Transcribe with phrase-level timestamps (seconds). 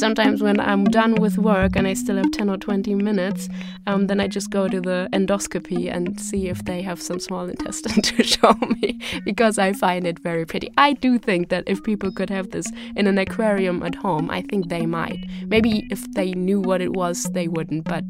[0.00, 3.50] Sometimes when I'm done with work and I still have 10 or 20 minutes,
[3.86, 7.46] um, then I just go to the endoscopy and see if they have some small
[7.54, 10.72] intestine to show me because I find it very pretty.
[10.78, 14.40] I do think that if people could have this in an aquarium at home, I
[14.40, 15.22] think they might.
[15.48, 18.04] Maybe if they knew what it was, they wouldn't, but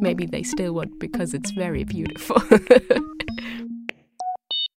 [0.00, 2.42] maybe they still would because it's very beautiful.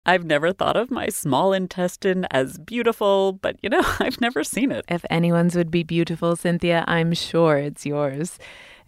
[0.07, 4.71] I've never thought of my small intestine as beautiful, but you know, I've never seen
[4.71, 4.85] it.
[4.89, 8.39] If anyone's would be beautiful, Cynthia, I'm sure it's yours.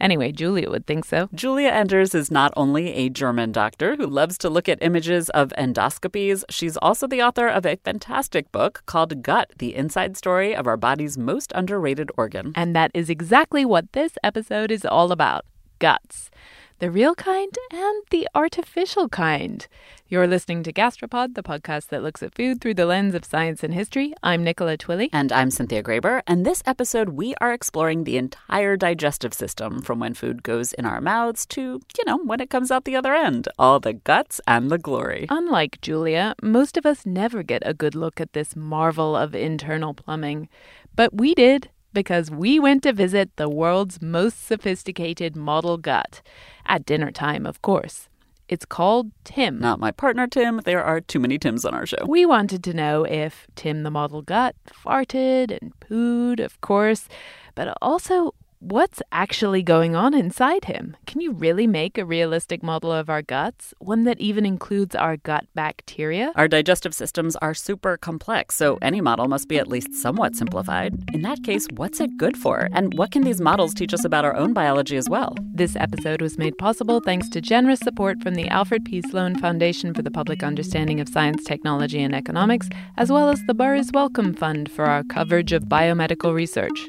[0.00, 1.28] Anyway, Julia would think so.
[1.34, 5.52] Julia Enders is not only a German doctor who loves to look at images of
[5.58, 10.68] endoscopies, she's also the author of a fantastic book called Gut The Inside Story of
[10.68, 12.52] Our Body's Most Underrated Organ.
[12.54, 15.44] And that is exactly what this episode is all about
[15.80, 16.30] guts
[16.78, 19.66] the real kind and the artificial kind.
[20.06, 23.64] You're listening to Gastropod, the podcast that looks at food through the lens of science
[23.64, 24.14] and history.
[24.22, 25.08] I'm Nicola Twilley.
[25.12, 26.22] And I'm Cynthia Graber.
[26.26, 30.84] And this episode, we are exploring the entire digestive system from when food goes in
[30.84, 33.48] our mouths to, you know, when it comes out the other end.
[33.58, 35.26] All the guts and the glory.
[35.30, 39.94] Unlike Julia, most of us never get a good look at this marvel of internal
[39.94, 40.48] plumbing.
[40.94, 46.22] But we did because we went to visit the world's most sophisticated model gut.
[46.68, 48.08] At dinner time, of course.
[48.48, 49.58] It's called Tim.
[49.58, 50.60] Not my partner, Tim.
[50.64, 52.04] There are too many Tims on our show.
[52.06, 57.08] We wanted to know if Tim the model gut farted and pooed, of course,
[57.54, 60.96] but also what's actually going on inside him?
[61.06, 65.16] Can you really make a realistic model of our guts, one that even includes our
[65.16, 66.32] gut bacteria?
[66.34, 70.94] Our digestive systems are super complex, so any model must be at least somewhat simplified.
[71.12, 72.68] In that case, what's it good for?
[72.72, 75.34] And what can these models teach us about our own biology as well?
[75.54, 79.02] This episode was made possible thanks to generous support from the Alfred P.
[79.02, 83.54] Sloan Foundation for the Public Understanding of Science, Technology, and Economics, as well as the
[83.54, 86.88] Burroughs Wellcome Fund for our coverage of biomedical research.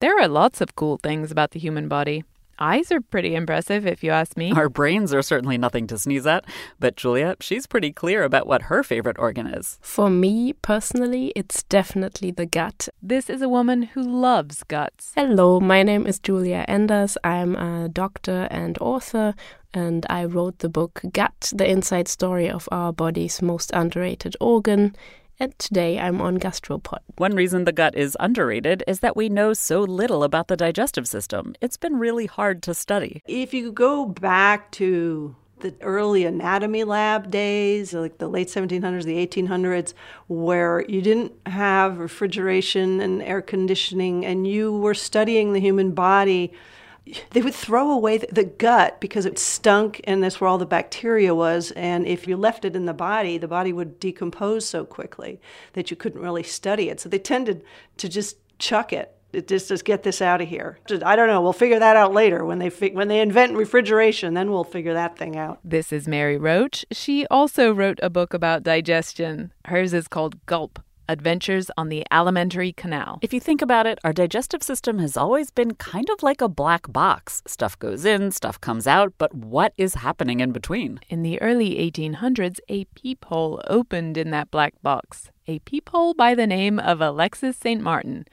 [0.00, 2.22] There are lots of cool things about the human body.
[2.60, 4.52] Eyes are pretty impressive, if you ask me.
[4.52, 6.44] Our brains are certainly nothing to sneeze at,
[6.78, 9.76] but Julia, she's pretty clear about what her favorite organ is.
[9.82, 12.88] For me personally, it's definitely the gut.
[13.02, 15.10] This is a woman who loves guts.
[15.16, 17.18] Hello, my name is Julia Enders.
[17.24, 19.34] I'm a doctor and author,
[19.74, 24.94] and I wrote the book Gut, the inside story of our body's most underrated organ
[25.40, 27.00] and today I'm on Gastropod.
[27.16, 31.06] One reason the gut is underrated is that we know so little about the digestive
[31.06, 31.54] system.
[31.60, 33.22] It's been really hard to study.
[33.26, 39.26] If you go back to the early anatomy lab days, like the late 1700s, the
[39.26, 39.94] 1800s,
[40.28, 46.52] where you didn't have refrigeration and air conditioning and you were studying the human body
[47.30, 51.34] they would throw away the, gut because it stunk and that's where all the bacteria
[51.34, 55.40] was and if you left it in the body the body would decompose so quickly
[55.74, 57.62] that you couldn't really study it so they tended
[57.96, 60.78] to just chuck it it just just get this out of here.
[61.04, 61.42] I don't know.
[61.42, 64.34] We'll figure that out later when they fi- when they invent refrigeration.
[64.34, 65.58] Then we'll figure that thing out.
[65.62, 66.86] This is Mary Roach.
[66.90, 69.52] She also wrote a book about digestion.
[69.66, 73.18] Hers is called Gulp: Adventures on the Alimentary Canal.
[73.22, 76.48] If you think about it, our digestive system has always been kind of like a
[76.48, 77.42] black box.
[77.46, 81.00] Stuff goes in, stuff comes out, but what is happening in between?
[81.08, 85.30] In the early 1800s, a peephole opened in that black box.
[85.46, 87.80] A peephole by the name of Alexis St.
[87.80, 88.26] Martin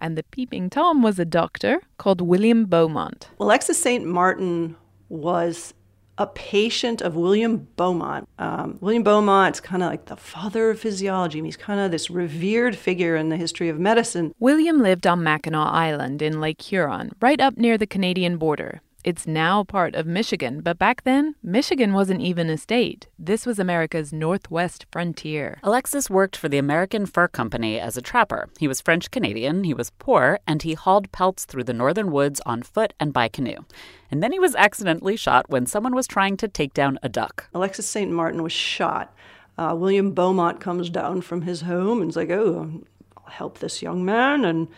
[0.00, 3.28] and the peeping Tom was a doctor called William Beaumont.
[3.38, 4.04] Alexis St.
[4.04, 4.76] Martin
[5.08, 5.74] was
[6.20, 8.28] a patient of William Beaumont.
[8.38, 11.40] Um, William Beaumont's kind of like the father of physiology.
[11.40, 14.34] He's kind of this revered figure in the history of medicine.
[14.38, 18.82] William lived on Mackinac Island in Lake Huron, right up near the Canadian border.
[19.02, 23.06] It's now part of Michigan, but back then, Michigan wasn't even a state.
[23.18, 25.58] This was America's northwest frontier.
[25.62, 28.50] Alexis worked for the American Fur Company as a trapper.
[28.58, 32.42] He was French Canadian, he was poor, and he hauled pelts through the northern woods
[32.44, 33.64] on foot and by canoe.
[34.10, 37.48] And then he was accidentally shot when someone was trying to take down a duck.
[37.54, 38.10] Alexis St.
[38.10, 39.16] Martin was shot.
[39.56, 42.82] Uh, William Beaumont comes down from his home and is like, oh,
[43.16, 44.44] I'll help this young man.
[44.44, 44.68] And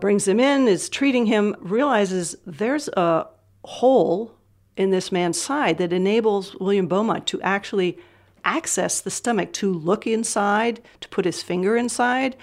[0.00, 3.26] brings him in, is treating him, realizes there's a
[3.64, 4.34] hole
[4.76, 7.98] in this man's side that enables William Beaumont to actually
[8.44, 12.36] access the stomach, to look inside, to put his finger inside.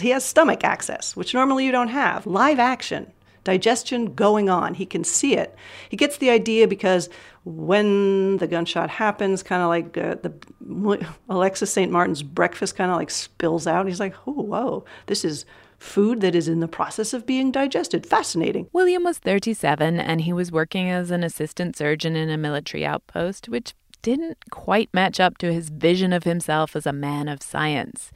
[0.00, 2.26] He has stomach access, which normally you don't have.
[2.26, 3.12] Live action,
[3.44, 4.74] digestion going on.
[4.74, 5.54] He can see it.
[5.88, 7.08] He gets the idea because
[7.44, 11.90] when the gunshot happens, kind of like uh, the Alexis St.
[11.90, 13.86] Martin's breakfast kind of like spills out.
[13.86, 15.44] He's like, oh, whoa, this is
[15.78, 18.06] food that is in the process of being digested.
[18.06, 18.68] Fascinating.
[18.72, 23.48] William was 37 and he was working as an assistant surgeon in a military outpost,
[23.48, 28.12] which didn't quite match up to his vision of himself as a man of science.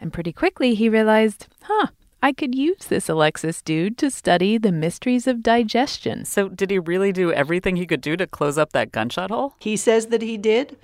[0.00, 1.88] And pretty quickly he realized, huh,
[2.22, 6.24] I could use this Alexis dude to study the mysteries of digestion.
[6.24, 9.54] So, did he really do everything he could do to close up that gunshot hole?
[9.60, 10.76] He says that he did.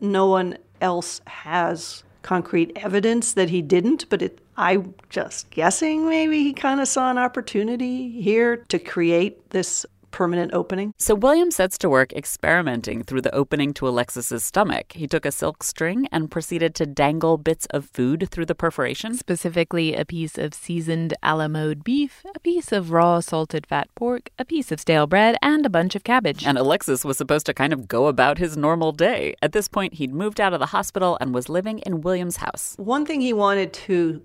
[0.00, 6.42] No one else has concrete evidence that he didn't, but it, I'm just guessing maybe
[6.42, 10.92] he kind of saw an opportunity here to create this permanent opening.
[10.98, 14.92] So William sets to work experimenting through the opening to Alexis's stomach.
[14.92, 19.14] He took a silk string and proceeded to dangle bits of food through the perforation.
[19.16, 23.88] Specifically, a piece of seasoned a la mode beef, a piece of raw salted fat
[23.94, 26.46] pork, a piece of stale bread, and a bunch of cabbage.
[26.46, 29.34] And Alexis was supposed to kind of go about his normal day.
[29.42, 32.74] At this point, he'd moved out of the hospital and was living in William's house.
[32.76, 34.22] One thing he wanted to,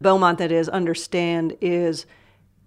[0.00, 2.06] Beaumont that is, understand is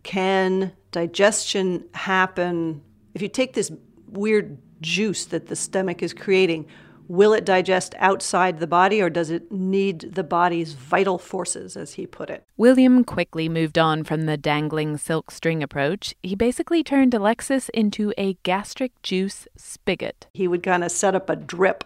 [0.04, 2.82] can digestion happen?
[3.14, 3.72] If you take this
[4.08, 6.66] weird juice that the stomach is creating,
[7.08, 11.94] will it digest outside the body or does it need the body's vital forces, as
[11.94, 12.46] he put it?
[12.58, 16.16] William quickly moved on from the dangling silk string approach.
[16.24, 20.28] He basically turned Alexis into a gastric juice spigot.
[20.34, 21.84] He would kind of set up a drip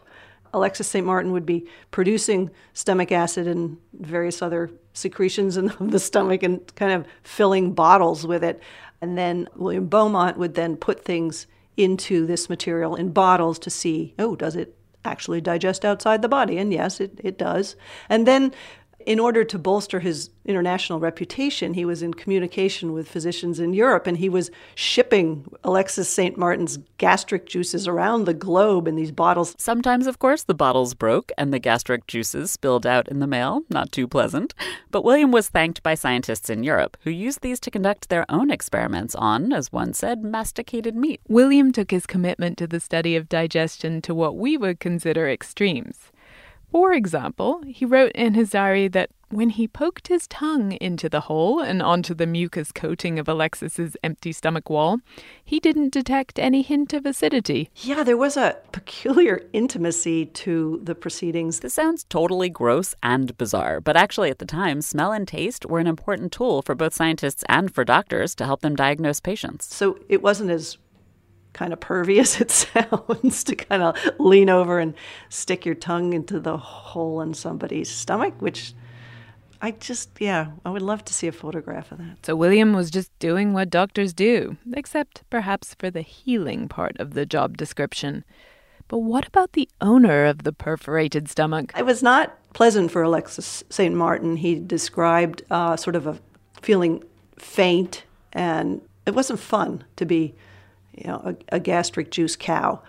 [0.53, 1.05] Alexis St.
[1.05, 6.91] Martin would be producing stomach acid and various other secretions in the stomach and kind
[6.91, 8.61] of filling bottles with it.
[9.01, 14.13] And then William Beaumont would then put things into this material in bottles to see,
[14.19, 16.57] oh, does it actually digest outside the body?
[16.57, 17.75] And yes, it, it does.
[18.09, 18.53] And then
[19.05, 24.07] in order to bolster his international reputation, he was in communication with physicians in Europe
[24.07, 26.37] and he was shipping Alexis St.
[26.37, 29.55] Martin's gastric juices around the globe in these bottles.
[29.57, 33.61] Sometimes, of course, the bottles broke and the gastric juices spilled out in the mail.
[33.69, 34.53] Not too pleasant.
[34.91, 38.51] But William was thanked by scientists in Europe who used these to conduct their own
[38.51, 41.21] experiments on, as one said, masticated meat.
[41.27, 46.11] William took his commitment to the study of digestion to what we would consider extremes.
[46.73, 51.21] For example, he wrote in his diary that when he poked his tongue into the
[51.21, 54.97] hole and onto the mucus coating of Alexis's empty stomach wall,
[55.45, 57.69] he didn't detect any hint of acidity.
[57.75, 61.59] Yeah, there was a peculiar intimacy to the proceedings.
[61.59, 65.79] This sounds totally gross and bizarre, but actually at the time, smell and taste were
[65.79, 69.71] an important tool for both scientists and for doctors to help them diagnose patients.
[69.75, 70.79] So it wasn't as
[71.53, 74.93] kind of pervy as it sounds to kind of lean over and
[75.29, 78.73] stick your tongue into the hole in somebody's stomach, which
[79.61, 82.25] I just, yeah, I would love to see a photograph of that.
[82.25, 87.13] So William was just doing what doctors do, except perhaps for the healing part of
[87.13, 88.25] the job description.
[88.89, 91.71] But what about the owner of the perforated stomach?
[91.77, 93.95] It was not pleasant for Alexis St.
[93.95, 94.35] Martin.
[94.35, 96.19] He described uh, sort of a
[96.61, 97.01] feeling
[97.37, 100.35] faint, and it wasn't fun to be
[100.93, 102.81] you know, a, a gastric juice cow.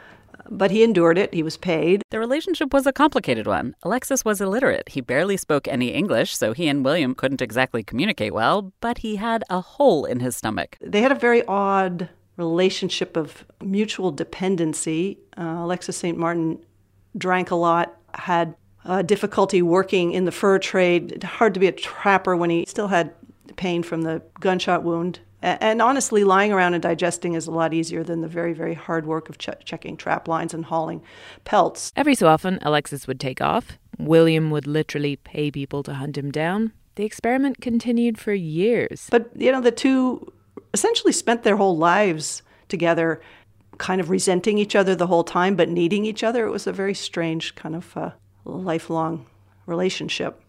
[0.50, 1.32] But he endured it.
[1.32, 2.02] He was paid.
[2.10, 3.74] The relationship was a complicated one.
[3.82, 4.90] Alexis was illiterate.
[4.90, 9.16] He barely spoke any English, so he and William couldn't exactly communicate well, but he
[9.16, 10.76] had a hole in his stomach.
[10.82, 15.18] They had a very odd relationship of mutual dependency.
[15.36, 16.18] Uh, Alexis St.
[16.18, 16.58] Martin
[17.16, 21.72] drank a lot, had uh, difficulty working in the fur trade, hard to be a
[21.72, 23.14] trapper when he still had
[23.56, 25.20] pain from the gunshot wound.
[25.44, 29.04] And honestly, lying around and digesting is a lot easier than the very, very hard
[29.04, 31.02] work of ch- checking trap lines and hauling
[31.44, 31.92] pelts.
[31.96, 33.78] Every so often, Alexis would take off.
[33.98, 36.72] William would literally pay people to hunt him down.
[36.94, 39.08] The experiment continued for years.
[39.10, 40.32] But, you know, the two
[40.72, 43.20] essentially spent their whole lives together,
[43.76, 46.46] kind of resenting each other the whole time, but needing each other.
[46.46, 48.12] It was a very strange kind of uh,
[48.46, 49.26] lifelong
[49.66, 50.40] relationship.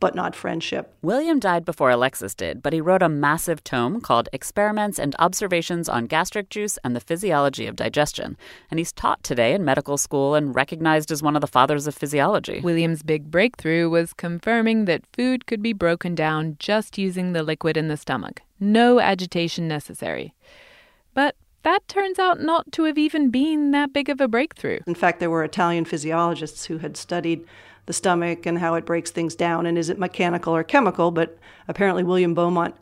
[0.00, 0.94] But not friendship.
[1.02, 5.88] William died before Alexis did, but he wrote a massive tome called Experiments and Observations
[5.88, 8.36] on Gastric Juice and the Physiology of Digestion.
[8.70, 11.94] And he's taught today in medical school and recognized as one of the fathers of
[11.94, 12.60] physiology.
[12.60, 17.76] William's big breakthrough was confirming that food could be broken down just using the liquid
[17.76, 18.42] in the stomach.
[18.60, 20.34] No agitation necessary.
[21.14, 24.80] But that turns out not to have even been that big of a breakthrough.
[24.86, 27.44] In fact, there were Italian physiologists who had studied
[27.86, 31.38] the stomach and how it breaks things down and is it mechanical or chemical, but
[31.68, 32.74] apparently William Beaumont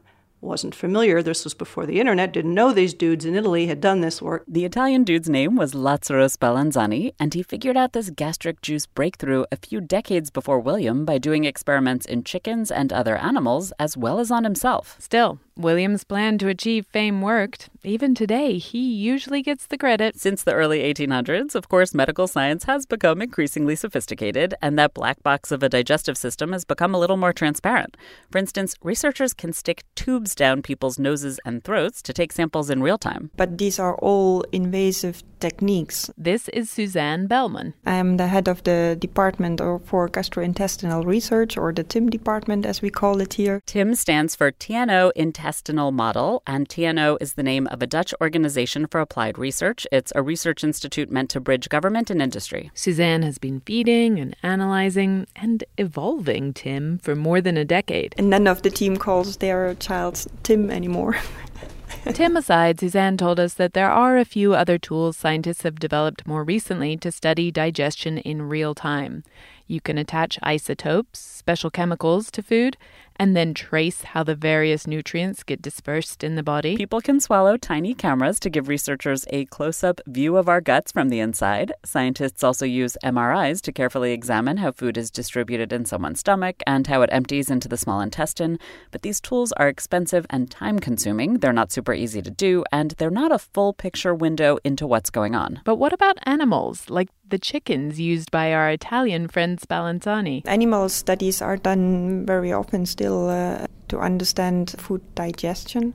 [0.42, 1.22] wasn't familiar.
[1.22, 4.44] This was before the internet, didn't know these dudes in Italy had done this work.
[4.48, 9.44] The Italian dude's name was Lazzaro Spallanzani, and he figured out this gastric juice breakthrough
[9.52, 14.18] a few decades before William by doing experiments in chickens and other animals, as well
[14.18, 14.96] as on himself.
[14.98, 17.68] Still, William's plan to achieve fame worked.
[17.84, 20.18] Even today, he usually gets the credit.
[20.18, 25.22] Since the early 1800s, of course, medical science has become increasingly sophisticated, and that black
[25.22, 27.96] box of a digestive system has become a little more transparent.
[28.30, 32.82] For instance, researchers can stick tubes down people's noses and throats to take samples in
[32.82, 33.30] real time.
[33.36, 36.08] But these are all invasive techniques.
[36.16, 37.74] This is Suzanne Bellman.
[37.84, 42.80] I am the head of the Department for Gastrointestinal Research, or the TIM department as
[42.80, 43.60] we call it here.
[43.66, 48.86] TIM stands for TNO Intestinal Model, and TNO is the name of a Dutch organization
[48.86, 49.84] for applied research.
[49.90, 52.70] It's a research institute meant to bridge government and industry.
[52.74, 58.14] Suzanne has been feeding and analyzing and evolving TIM for more than a decade.
[58.16, 61.16] And none of the team calls their child Tim anymore.
[62.12, 66.26] Tim aside, Suzanne told us that there are a few other tools scientists have developed
[66.26, 69.22] more recently to study digestion in real time.
[69.66, 72.76] You can attach isotopes, special chemicals, to food,
[73.16, 76.76] and then trace how the various nutrients get dispersed in the body.
[76.76, 80.92] People can swallow tiny cameras to give researchers a close up view of our guts
[80.92, 81.72] from the inside.
[81.84, 86.86] Scientists also use MRIs to carefully examine how food is distributed in someone's stomach and
[86.86, 88.58] how it empties into the small intestine.
[88.90, 91.38] But these tools are expensive and time consuming.
[91.38, 95.10] They're not super easy to do, and they're not a full picture window into what's
[95.10, 95.60] going on.
[95.64, 100.42] But what about animals, like the chickens used by our Italian friend Spallanzani?
[100.44, 105.94] Animal studies are done very often still uh, to understand food digestion,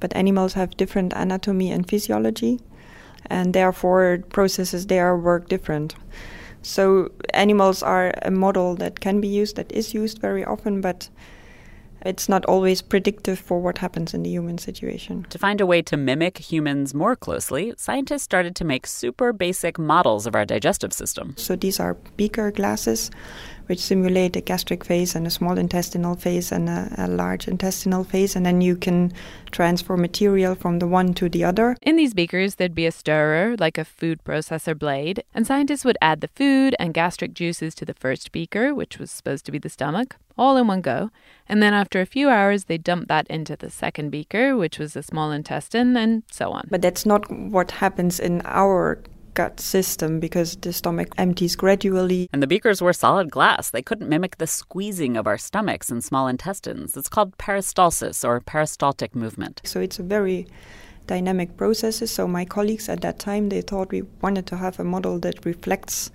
[0.00, 2.58] but animals have different anatomy and physiology,
[3.26, 5.94] and therefore processes there work different.
[6.62, 11.10] So animals are a model that can be used, that is used very often, but
[12.02, 15.26] it's not always predictive for what happens in the human situation.
[15.30, 19.78] To find a way to mimic humans more closely, scientists started to make super basic
[19.78, 21.34] models of our digestive system.
[21.36, 23.10] So these are beaker glasses
[23.68, 28.04] which simulate a gastric phase and a small intestinal phase and a, a, large intestinal
[28.04, 29.12] phase, and then you can
[29.50, 31.76] transfer material from the one to the other.
[31.82, 35.98] In these beakers, there'd be a stirrer, like a food processor blade, and scientists would
[36.00, 39.58] add the food and gastric juices to the first beaker, which was supposed to be
[39.58, 41.10] the stomach, all in one go.
[41.48, 44.94] And then after a few hours, they dump that into the second beaker, which was
[44.94, 46.68] the small intestine, and so on.
[46.70, 49.02] But that's not what happens in our
[49.34, 52.28] gut system because the stomach empties gradually.
[52.32, 53.70] And the beakers were solid glass.
[53.70, 56.96] They couldn't mimic the squeezing of our stomachs and small intestines.
[56.96, 59.60] It's called peristalsis or peristaltic movement.
[59.64, 60.46] So it's a very
[61.06, 62.10] dynamic processes.
[62.10, 65.44] So my colleagues at that time they thought we wanted to have a model that
[65.44, 66.10] reflects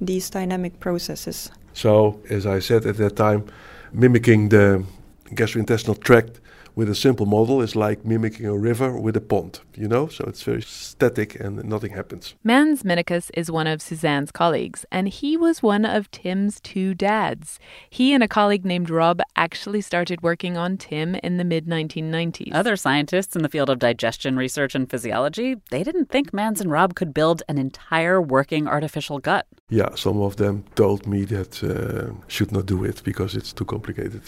[0.00, 1.50] these dynamic processes.
[1.72, 3.46] So as I said at that time,
[3.92, 4.84] mimicking the
[5.30, 6.40] gastrointestinal tract
[6.76, 10.08] with a simple model is like mimicking a river with a pond, you know?
[10.08, 12.34] So it's very static and nothing happens.
[12.42, 17.58] Mans Minekus is one of Suzanne's colleagues, and he was one of Tim's two dads.
[17.90, 22.54] He and a colleague named Rob actually started working on Tim in the mid 1990s.
[22.54, 26.70] Other scientists in the field of digestion research and physiology, they didn't think Mans and
[26.70, 29.46] Rob could build an entire working artificial gut.
[29.68, 33.64] Yeah, some of them told me that uh, should not do it because it's too
[33.64, 34.22] complicated.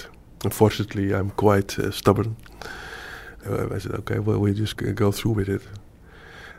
[0.45, 2.37] Unfortunately, I'm quite uh, stubborn.
[3.49, 5.63] Uh, I said, okay, well, we just go through with it.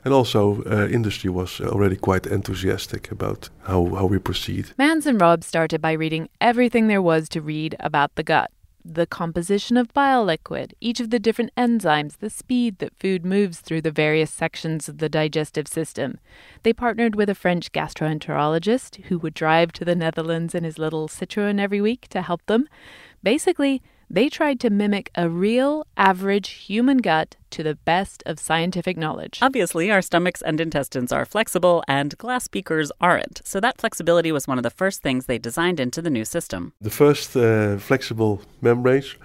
[0.06, 4.72] And also, uh, industry was already quite enthusiastic about how, how we proceed.
[4.78, 8.52] Mans and Rob started by reading everything there was to read about the gut
[8.94, 13.60] the composition of bile liquid, each of the different enzymes, the speed that food moves
[13.60, 16.20] through the various sections of the digestive system.
[16.64, 21.08] They partnered with a French gastroenterologist who would drive to the Netherlands in his little
[21.08, 22.68] Citroën every week to help them.
[23.36, 28.96] Basically, they tried to mimic a real, average human gut to the best of scientific
[28.96, 29.40] knowledge.
[29.42, 33.42] Obviously, our stomachs and intestines are flexible, and glass beakers aren't.
[33.44, 36.72] So, that flexibility was one of the first things they designed into the new system.
[36.80, 39.16] The first uh, flexible membranes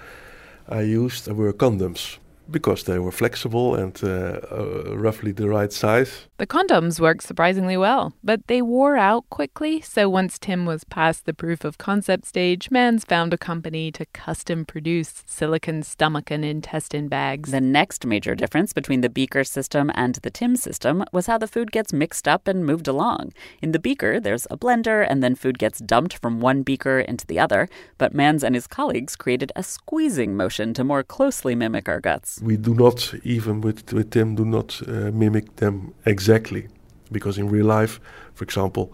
[0.69, 2.19] I used were condoms.
[2.53, 6.29] Because they were flexible and uh, uh, roughly the right size.
[6.37, 9.81] The condoms worked surprisingly well, but they wore out quickly.
[9.81, 14.07] So once Tim was past the proof of concept stage, Mans found a company to
[14.07, 17.51] custom produce silicon stomach and intestine bags.
[17.51, 21.49] The next major difference between the beaker system and the Tim system was how the
[21.49, 23.33] food gets mixed up and moved along.
[23.63, 27.27] In the beaker, there's a blender, and then food gets dumped from one beaker into
[27.27, 27.69] the other.
[27.99, 32.42] But Mans and his colleagues created a squeezing motion to more closely mimic our guts.
[32.43, 36.69] We do not, even with, with Tim, do not uh, mimic them exactly.
[37.11, 38.01] Because in real life,
[38.35, 38.93] for example,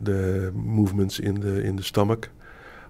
[0.00, 2.28] the movements in the in the stomach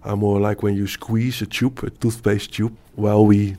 [0.02, 3.56] are more like when you squeeze a tube, a toothpaste tube, while we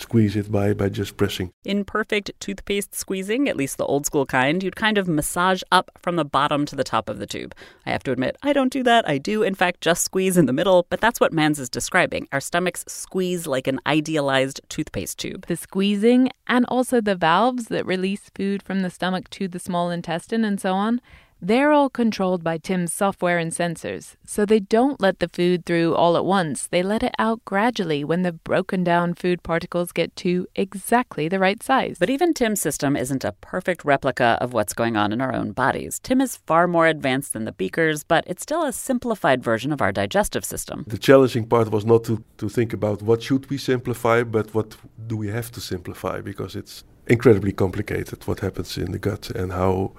[0.00, 1.52] squeeze it by, by just pressing.
[1.64, 5.90] In perfect toothpaste squeezing, at least the old school kind, you'd kind of massage up
[5.98, 7.54] from the bottom to the top of the tube.
[7.86, 9.08] I have to admit, I don't do that.
[9.08, 12.28] I do, in fact, just squeeze in the middle, but that's what Mans is describing.
[12.32, 15.46] Our stomachs squeeze like an idealized toothpaste tube.
[15.46, 19.90] The squeezing and also the valves that release food from the stomach to the small
[19.90, 21.00] intestine and so on
[21.44, 25.92] they're all controlled by Tim's software and sensors, so they don't let the food through
[25.92, 26.68] all at once.
[26.68, 31.40] They let it out gradually when the broken down food particles get to exactly the
[31.40, 31.96] right size.
[31.98, 35.50] But even Tim's system isn't a perfect replica of what's going on in our own
[35.50, 35.98] bodies.
[35.98, 39.82] Tim is far more advanced than the beakers, but it's still a simplified version of
[39.82, 40.84] our digestive system.
[40.86, 44.76] The challenging part was not to, to think about what should we simplify, but what
[45.08, 49.50] do we have to simplify because it's incredibly complicated what happens in the gut and
[49.50, 49.90] how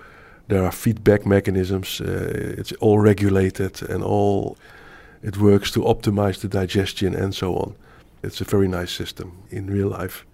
[0.47, 2.01] there are feedback mechanisms.
[2.01, 4.57] Uh, it's all regulated and all
[5.21, 7.75] it works to optimize the digestion and so on.
[8.23, 10.25] It's a very nice system in real life,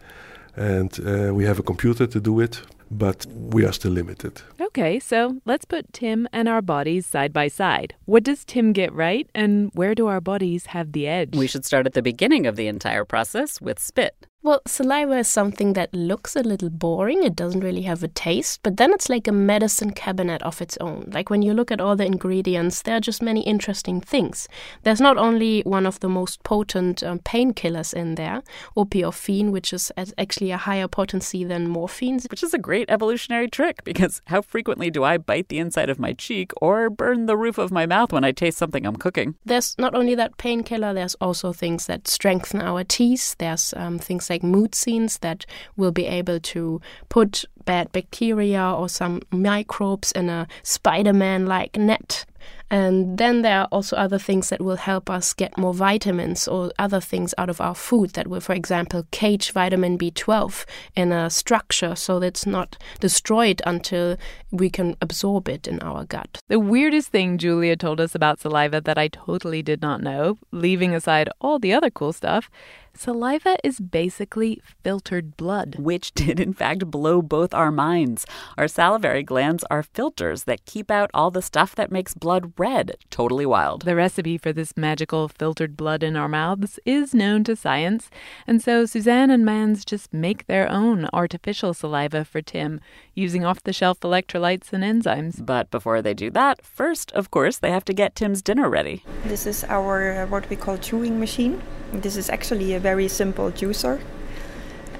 [0.55, 2.61] and uh, we have a computer to do it.
[2.91, 4.41] But we are still limited.
[4.59, 7.93] Okay, so let's put Tim and our bodies side by side.
[8.05, 11.35] What does Tim get right, and where do our bodies have the edge?
[11.35, 14.25] We should start at the beginning of the entire process with spit.
[14.41, 17.23] Well, saliva is something that looks a little boring.
[17.23, 20.77] It doesn't really have a taste, but then it's like a medicine cabinet of its
[20.77, 21.09] own.
[21.11, 24.47] Like when you look at all the ingredients, there are just many interesting things.
[24.83, 28.41] There's not only one of the most potent um, painkillers in there,
[28.77, 32.21] opiorphin, which is actually a higher potency than morphine.
[32.29, 35.99] Which is a great evolutionary trick because how frequently do I bite the inside of
[35.99, 39.35] my cheek or burn the roof of my mouth when I taste something I'm cooking?
[39.43, 43.35] There's not only that painkiller, there's also things that strengthen our teeth.
[43.37, 45.45] There's um, things like mucins that
[45.75, 51.77] will be able to put bad bacteria or some microbes in a Spider Man like
[51.77, 52.25] net.
[52.71, 56.71] And then there are also other things that will help us get more vitamins or
[56.77, 61.29] other things out of our food that will, for example, cage vitamin B12 in a
[61.29, 64.17] structure so that it's not destroyed until
[64.51, 66.39] we can absorb it in our gut.
[66.47, 70.93] The weirdest thing Julia told us about saliva that I totally did not know, leaving
[70.93, 72.51] aside all the other cool stuff,
[72.99, 75.75] Saliva is basically filtered blood.
[75.79, 78.25] Which did, in fact, blow both our minds.
[78.57, 82.97] Our salivary glands are filters that keep out all the stuff that makes blood red.
[83.09, 83.83] Totally wild.
[83.83, 88.09] The recipe for this magical filtered blood in our mouths is known to science,
[88.47, 92.79] and so Suzanne and Mans just make their own artificial saliva for Tim
[93.13, 95.45] using off the shelf electrolytes and enzymes.
[95.45, 99.03] But before they do that, first, of course, they have to get Tim's dinner ready.
[99.25, 101.61] This is our uh, what we call chewing machine.
[101.93, 104.01] This is actually a very simple juicer.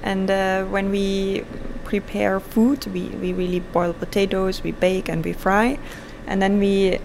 [0.02, 1.44] And uh, when we
[1.84, 5.78] prepare food, we, we really boil potatoes, we bake and we fry.
[6.26, 6.98] And then we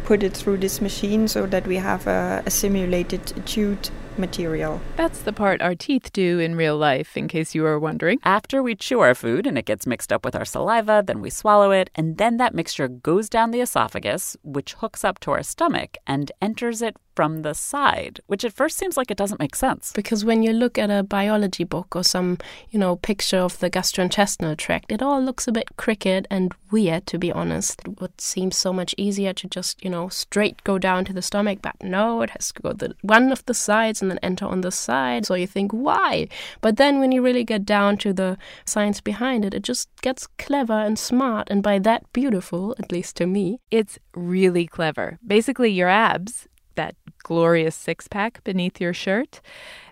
[0.00, 4.80] put it through this machine so that we have a, a simulated chewed material.
[4.96, 8.18] That's the part our teeth do in real life, in case you were wondering.
[8.24, 11.30] After we chew our food and it gets mixed up with our saliva, then we
[11.30, 15.42] swallow it, and then that mixture goes down the esophagus, which hooks up to our
[15.42, 19.54] stomach and enters it from the side, which at first seems like it doesn't make
[19.54, 19.92] sense.
[19.94, 22.38] Because when you look at a biology book or some,
[22.70, 27.06] you know, picture of the gastrointestinal tract, it all looks a bit crooked and weird,
[27.06, 27.82] to be honest.
[27.84, 31.22] It would seem so much easier to just, you know, straight go down to the
[31.22, 34.46] stomach, but no, it has to go the one of the sides and then enter
[34.46, 35.26] on the side.
[35.26, 36.28] So you think, why?
[36.60, 40.26] But then when you really get down to the science behind it, it just gets
[40.38, 43.58] clever and smart, and by that beautiful, at least to me.
[43.70, 45.18] It's really clever.
[45.26, 49.40] Basically, your abs that glorious six pack beneath your shirt,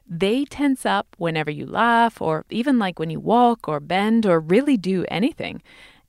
[0.06, 4.40] they tense up whenever you laugh, or even like when you walk or bend or
[4.40, 5.62] really do anything.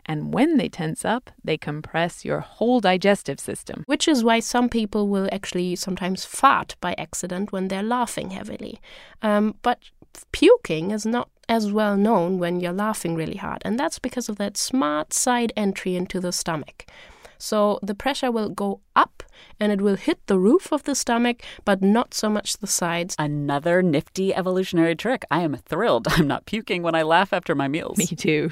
[0.05, 3.83] And when they tense up, they compress your whole digestive system.
[3.85, 8.81] Which is why some people will actually sometimes fart by accident when they're laughing heavily.
[9.21, 9.79] Um, but
[10.31, 13.61] puking is not as well known when you're laughing really hard.
[13.63, 16.85] And that's because of that smart side entry into the stomach.
[17.41, 19.23] So the pressure will go up
[19.59, 23.15] and it will hit the roof of the stomach, but not so much the sides.
[23.17, 25.25] Another nifty evolutionary trick.
[25.31, 26.07] I am thrilled.
[26.11, 27.97] I'm not puking when I laugh after my meals.
[27.97, 28.51] Me too.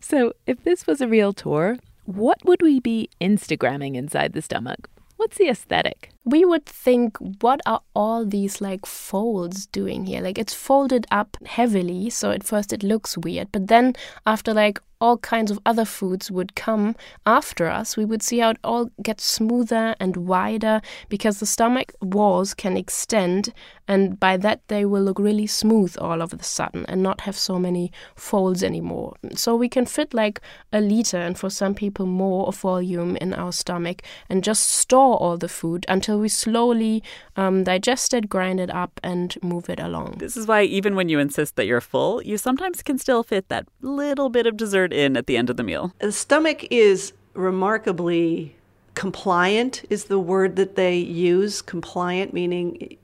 [0.00, 4.90] So, if this was a real tour, what would we be Instagramming inside the stomach?
[5.16, 6.10] What's the aesthetic?
[6.24, 10.20] We would think, what are all these like folds doing here?
[10.20, 13.94] Like it's folded up heavily, so at first it looks weird, but then
[14.26, 18.50] after like all kinds of other foods would come after us, we would see how
[18.50, 23.54] it all gets smoother and wider because the stomach walls can extend,
[23.88, 27.36] and by that they will look really smooth all of a sudden and not have
[27.36, 29.16] so many folds anymore.
[29.34, 33.32] So we can fit like a liter and for some people more of volume in
[33.32, 37.02] our stomach and just store all the food until we slowly
[37.36, 40.16] um, digest it, grind it up, and move it along.
[40.18, 43.48] This is why, even when you insist that you're full, you sometimes can still fit
[43.48, 45.92] that little bit of dessert in at the end of the meal.
[45.98, 48.56] The stomach is remarkably
[48.94, 51.62] compliant, is the word that they use.
[51.62, 52.96] Compliant meaning,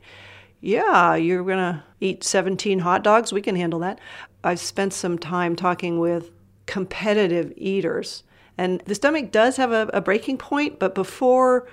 [0.61, 3.99] yeah, you're going to eat 17 hot dogs, we can handle that.
[4.45, 6.31] I've spent some time talking with
[6.67, 8.23] competitive eaters.
[8.59, 11.67] And the stomach does have a, a breaking point, but before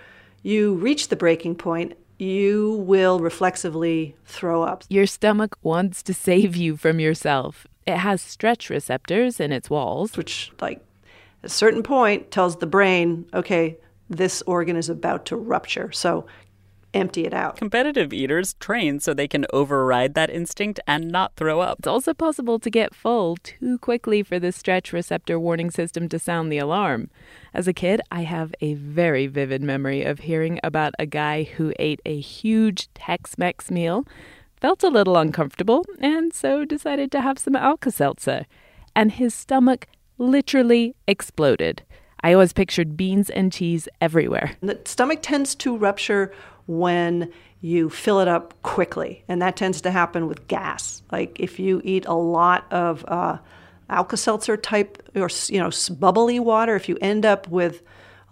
[0.43, 4.83] you reach the breaking point, you will reflexively throw up.
[4.89, 7.65] Your stomach wants to save you from yourself.
[7.87, 10.81] It has stretch receptors in its walls, which, like,
[11.43, 13.77] at a certain point tells the brain, okay,
[14.09, 15.91] this organ is about to rupture.
[15.91, 16.25] So
[16.93, 17.55] empty it out.
[17.55, 21.79] Competitive eaters train so they can override that instinct and not throw up.
[21.79, 26.19] It's also possible to get full too quickly for the stretch receptor warning system to
[26.19, 27.09] sound the alarm.
[27.53, 31.73] As a kid, I have a very vivid memory of hearing about a guy who
[31.79, 34.05] ate a huge Tex Mex meal,
[34.59, 38.45] felt a little uncomfortable, and so decided to have some Alka Seltzer.
[38.95, 41.83] And his stomach literally exploded.
[42.25, 44.55] I always pictured beans and cheese everywhere.
[44.61, 46.33] The stomach tends to rupture
[46.67, 51.01] when you fill it up quickly, and that tends to happen with gas.
[51.11, 53.37] Like if you eat a lot of uh,
[53.89, 57.81] Alka Seltzer type or you know bubbly water, if you end up with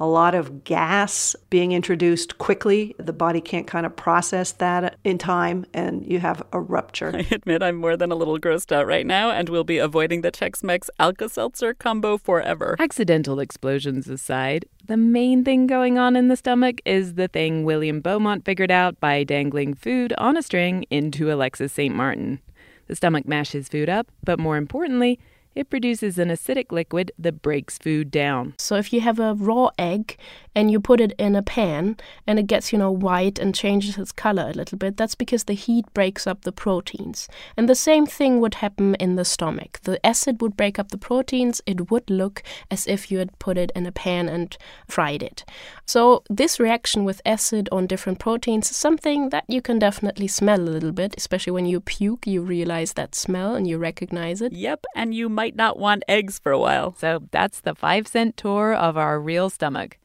[0.02, 2.96] a lot of gas being introduced quickly.
[2.98, 7.12] The body can't kind of process that in time, and you have a rupture.
[7.16, 10.22] I admit I'm more than a little grossed out right now, and we'll be avoiding
[10.22, 12.76] the Tex Mex Alka Seltzer combo forever.
[12.80, 18.02] Accidental explosions aside, the main thing going on in the stomach is the thing William
[18.02, 21.94] Beaumont figured out by dangling food on a string into Alexis St.
[21.94, 22.40] Martin.
[22.88, 25.20] The stomach mashes food up, but more importantly,
[25.56, 28.54] it produces an acidic liquid that breaks food down.
[28.58, 30.18] So if you have a raw egg
[30.56, 33.98] and you put it in a pan and it gets, you know, white and changes
[33.98, 37.28] its color a little bit, that's because the heat breaks up the proteins.
[37.56, 39.80] And the same thing would happen in the stomach.
[39.84, 41.62] The acid would break up the proteins.
[41.66, 45.46] It would look as if you had put it in a pan and fried it.
[45.86, 50.60] So this reaction with acid on different proteins is something that you can definitely smell
[50.60, 54.52] a little bit, especially when you puke, you realize that smell and you recognize it.
[54.52, 56.96] Yep, and you might not want eggs for a while.
[56.98, 59.98] So that's the five cent tour of our real stomach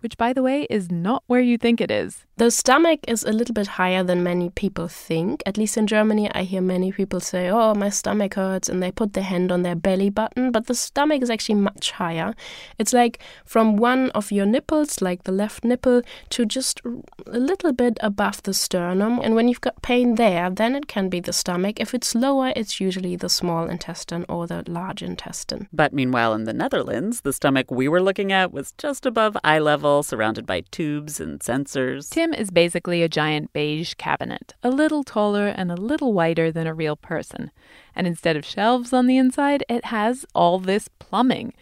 [0.00, 2.24] which, by the way, is not where you think it is.
[2.36, 5.42] The stomach is a little bit higher than many people think.
[5.44, 8.90] At least in Germany, I hear many people say, Oh, my stomach hurts, and they
[8.90, 12.34] put their hand on their belly button, but the stomach is actually much higher.
[12.78, 16.80] It's like from one of your nipples, like the left nipple, to just
[17.26, 19.20] a little bit above the sternum.
[19.22, 21.78] And when you've got pain there, then it can be the stomach.
[21.78, 25.68] If it's lower, it's usually the small intestine or the large intestine.
[25.74, 29.58] But meanwhile, in the Netherlands, the stomach we were looking at was just above eye
[29.58, 32.08] level surrounded by tubes and sensors.
[32.10, 36.66] Tim is basically a giant beige cabinet, a little taller and a little wider than
[36.66, 37.50] a real person.
[37.94, 41.52] And instead of shelves on the inside, it has all this plumbing.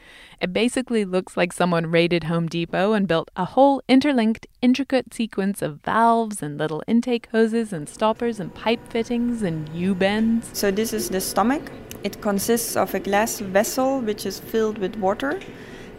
[0.41, 5.63] It basically looks like someone raided Home Depot and built a whole interlinked, intricate sequence
[5.63, 10.51] of valves and little intake hoses and stoppers and pipe fittings and U bends.
[10.53, 11.73] So, this is the stomach.
[12.05, 15.41] It consists of a glass vessel which is filled with water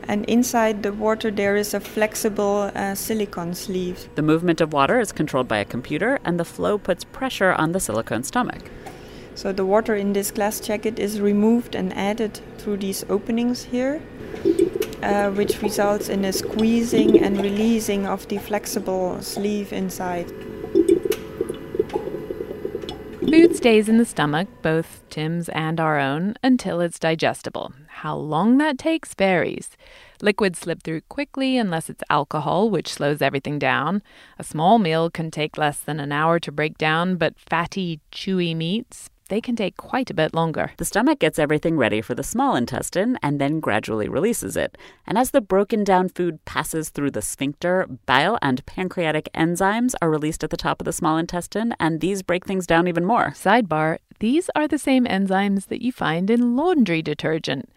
[0.08, 4.10] and inside the water there is a flexible uh, silicone sleeve.
[4.16, 7.72] The movement of water is controlled by a computer, and the flow puts pressure on
[7.72, 8.70] the silicone stomach.
[9.36, 14.02] So the water in this glass jacket is removed and added through these openings here,
[15.02, 20.30] uh, which results in a squeezing and releasing of the flexible sleeve inside.
[23.30, 27.74] Food stays in the stomach, both Tim's and our own, until it's digestible.
[28.02, 29.76] How long that takes varies.
[30.22, 34.02] Liquids slip through quickly unless it's alcohol, which slows everything down.
[34.38, 38.56] A small meal can take less than an hour to break down, but fatty, chewy
[38.56, 40.72] meats, they can take quite a bit longer.
[40.78, 44.78] The stomach gets everything ready for the small intestine and then gradually releases it.
[45.06, 50.10] And as the broken down food passes through the sphincter, bile and pancreatic enzymes are
[50.10, 53.32] released at the top of the small intestine, and these break things down even more.
[53.32, 57.70] Sidebar these are the same enzymes that you find in laundry detergent.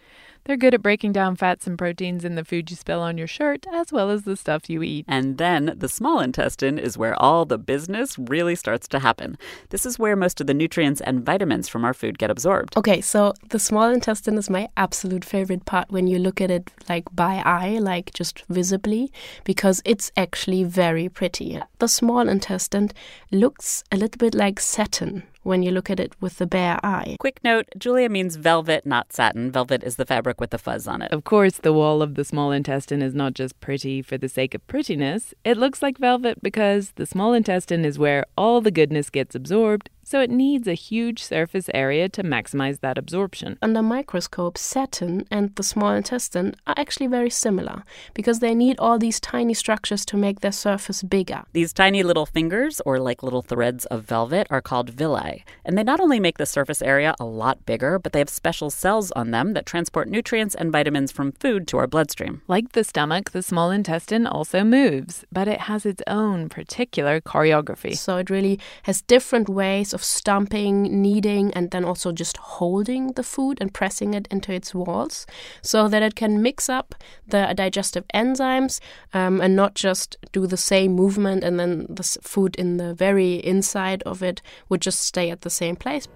[0.45, 3.29] They're good at breaking down fats and proteins in the food you spill on your
[3.29, 5.05] shirt, as well as the stuff you eat.
[5.07, 9.39] And then the small intestine is where all the business really starts to happen.
[9.71, 12.77] This is where most of the nutrients and vitamins from our food get absorbed.
[12.77, 16.73] Okay, so the small intestine is my absolute favorite part when you look at it
[16.89, 19.13] like by eye, like just visibly,
[19.45, 21.61] because it's actually very pretty.
[21.79, 22.91] The small intestine
[23.31, 27.17] looks a little bit like satin when you look at it with the bare eye.
[27.19, 29.51] Quick note Julia means velvet, not satin.
[29.51, 31.13] Velvet is the fabric with the fuzz on it.
[31.13, 34.55] Of course, the wall of the small intestine is not just pretty for the sake
[34.55, 35.35] of prettiness.
[35.45, 39.91] It looks like velvet because the small intestine is where all the goodness gets absorbed
[40.05, 43.59] so it needs a huge surface area to maximize that absorption.
[43.63, 47.85] Under microscope, satin and the small intestine are actually very similar
[48.15, 51.45] because they need all these tiny structures to make their surface bigger.
[51.53, 55.45] These tiny little fingers, or like little threads of velvet, are called villi.
[55.65, 58.71] And they not only make the surface area a lot bigger, but they have special
[58.71, 62.43] cells on them that transport nutrients and vitamins from food to our bloodstream.
[62.49, 67.97] Like the stomach, the small intestine also moves, but it has its own particular choreography.
[67.97, 73.23] So it really has different ways of stomping, kneading, and then also just holding the
[73.23, 75.27] food and pressing it into its walls
[75.63, 76.95] so that it can mix up
[77.27, 78.81] the digestive enzymes
[79.13, 83.35] um, and not just do the same movement and then the food in the very
[83.35, 86.09] inside of it would just stay at the same place.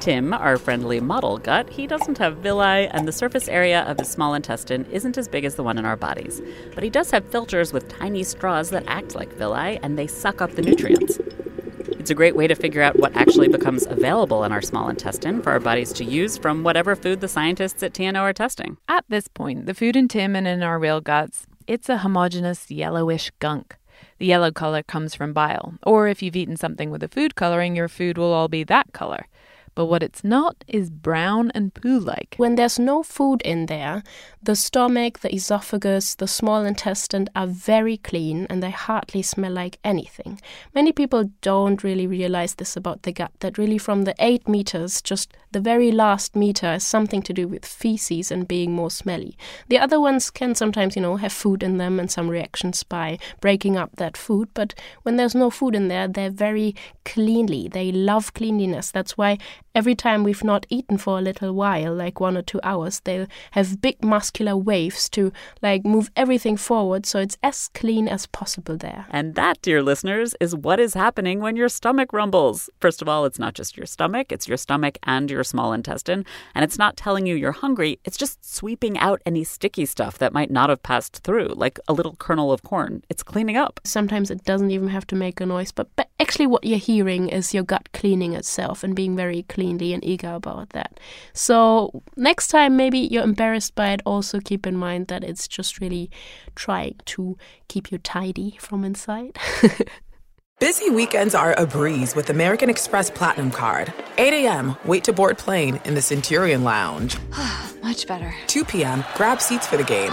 [0.00, 4.08] Tim, our friendly model gut, he doesn't have villi, and the surface area of his
[4.08, 6.40] small intestine isn't as big as the one in our bodies.
[6.72, 10.40] But he does have filters with tiny straws that act like villi, and they suck
[10.40, 11.18] up the nutrients.
[12.08, 15.42] It's a great way to figure out what actually becomes available in our small intestine
[15.42, 18.78] for our bodies to use from whatever food the scientists at TNO are testing.
[18.88, 22.70] At this point, the food in Tim and in our real guts, it's a homogeneous
[22.70, 23.76] yellowish gunk.
[24.16, 27.76] The yellow color comes from bile, or if you've eaten something with a food coloring,
[27.76, 29.26] your food will all be that color.
[29.78, 32.34] But what it's not is brown and poo like.
[32.36, 34.02] When there's no food in there,
[34.42, 39.78] the stomach, the esophagus, the small intestine are very clean and they hardly smell like
[39.84, 40.40] anything.
[40.74, 45.00] Many people don't really realize this about the gut, that really from the eight meters,
[45.00, 49.38] just the very last meter has something to do with feces and being more smelly.
[49.68, 53.18] The other ones can sometimes, you know, have food in them and some reactions by
[53.40, 57.68] breaking up that food, but when there's no food in there, they're very cleanly.
[57.68, 58.90] They love cleanliness.
[58.90, 59.38] That's why
[59.74, 63.26] every time we've not eaten for a little while, like one or two hours, they'll
[63.52, 68.76] have big muscular waves to like move everything forward so it's as clean as possible
[68.76, 69.06] there.
[69.10, 72.70] And that, dear listeners, is what is happening when your stomach rumbles.
[72.80, 76.24] First of all, it's not just your stomach, it's your stomach and your small intestine.
[76.54, 80.32] And it's not telling you you're hungry, it's just sweeping out any sticky stuff that
[80.32, 83.02] might not have passed through, like a little kernel of corn.
[83.08, 83.80] It's cleaning up.
[83.84, 87.28] Sometimes it doesn't even have to make a noise, but, but actually, what you're hearing
[87.28, 91.00] is your gut cleaning itself and being very clean and eager about that.
[91.32, 95.80] So next time, maybe you're embarrassed by it, also keep in mind that it's just
[95.80, 96.10] really
[96.54, 97.36] trying to
[97.68, 99.38] keep you tidy from inside.
[100.60, 103.92] Busy weekends are a breeze with American Express Platinum Card.
[104.16, 107.16] 8 a.m., wait to board plane in the Centurion Lounge.
[107.82, 108.34] Much better.
[108.48, 110.12] 2 p.m., grab seats for the game.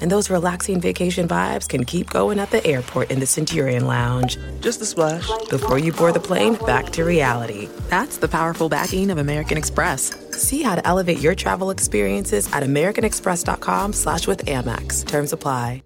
[0.00, 4.36] And those relaxing vacation vibes can keep going at the airport in the Centurion Lounge.
[4.60, 5.28] Just a splash.
[5.48, 7.68] Before you board the plane, back to reality.
[7.88, 10.12] That's the powerful backing of American Express.
[10.32, 15.06] See how to elevate your travel experiences at americanexpress.com slash with Amex.
[15.06, 15.82] Terms apply.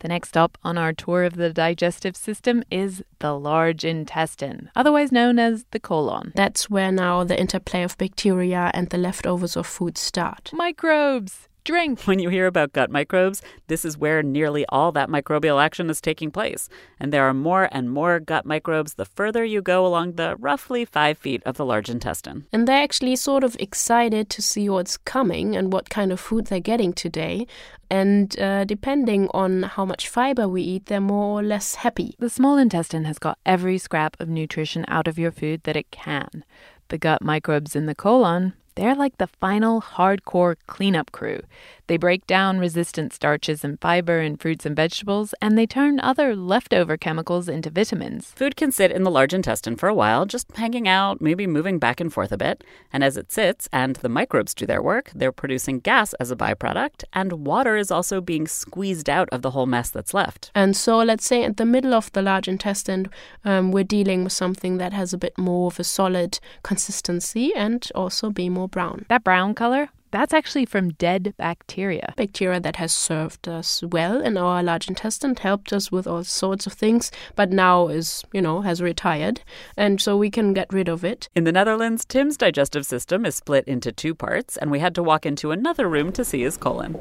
[0.00, 5.10] The next stop on our tour of the digestive system is the large intestine, otherwise
[5.10, 6.32] known as the colon.
[6.36, 10.50] That's where now the interplay of bacteria and the leftovers of food start.
[10.52, 11.48] Microbes!
[11.68, 12.00] Drink.
[12.04, 16.00] When you hear about gut microbes, this is where nearly all that microbial action is
[16.00, 16.70] taking place.
[16.98, 20.86] And there are more and more gut microbes the further you go along the roughly
[20.86, 22.46] five feet of the large intestine.
[22.54, 26.46] And they're actually sort of excited to see what's coming and what kind of food
[26.46, 27.46] they're getting today.
[27.90, 32.14] And uh, depending on how much fiber we eat, they're more or less happy.
[32.18, 35.90] The small intestine has got every scrap of nutrition out of your food that it
[35.90, 36.44] can.
[36.88, 41.40] The gut microbes in the colon, they're like the final hardcore cleanup crew.
[41.88, 46.36] They break down resistant starches and fiber in fruits and vegetables, and they turn other
[46.36, 48.26] leftover chemicals into vitamins.
[48.36, 51.78] Food can sit in the large intestine for a while, just hanging out, maybe moving
[51.78, 52.62] back and forth a bit.
[52.92, 56.36] And as it sits and the microbes do their work, they're producing gas as a
[56.36, 60.50] byproduct, and water is also being squeezed out of the whole mess that's left.
[60.54, 63.08] And so, let's say at the middle of the large intestine,
[63.46, 67.90] um, we're dealing with something that has a bit more of a solid consistency and
[67.94, 69.06] also be more brown.
[69.08, 72.14] That brown color, that's actually from dead bacteria.
[72.16, 76.66] Bacteria that has served us well in our large intestine, helped us with all sorts
[76.66, 79.42] of things, but now is, you know, has retired.
[79.76, 81.28] And so we can get rid of it.
[81.34, 85.02] In the Netherlands, Tim's digestive system is split into two parts, and we had to
[85.02, 86.96] walk into another room to see his colon.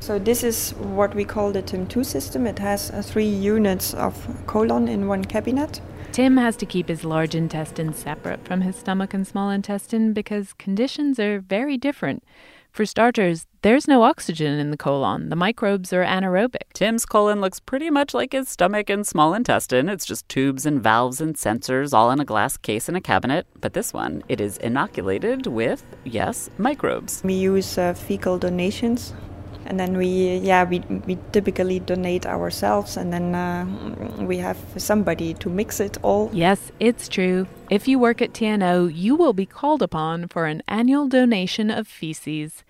[0.00, 2.46] So this is what we call the TIM2 system.
[2.46, 4.14] It has uh, three units of
[4.46, 5.82] colon in one cabinet.
[6.12, 10.52] Tim has to keep his large intestine separate from his stomach and small intestine because
[10.54, 12.24] conditions are very different.
[12.72, 15.28] For starters, there's no oxygen in the colon.
[15.28, 16.72] The microbes are anaerobic.
[16.72, 19.88] Tim's colon looks pretty much like his stomach and small intestine.
[19.88, 23.46] It's just tubes and valves and sensors all in a glass case in a cabinet.
[23.60, 27.22] But this one, it is inoculated with, yes, microbes.
[27.24, 29.14] We use uh, fecal donations
[29.70, 33.64] and then we yeah we, we typically donate ourselves and then uh,
[34.18, 36.28] we have somebody to mix it all.
[36.32, 37.46] Yes it's true.
[37.70, 41.86] If you work at TNO you will be called upon for an annual donation of
[41.86, 42.64] feces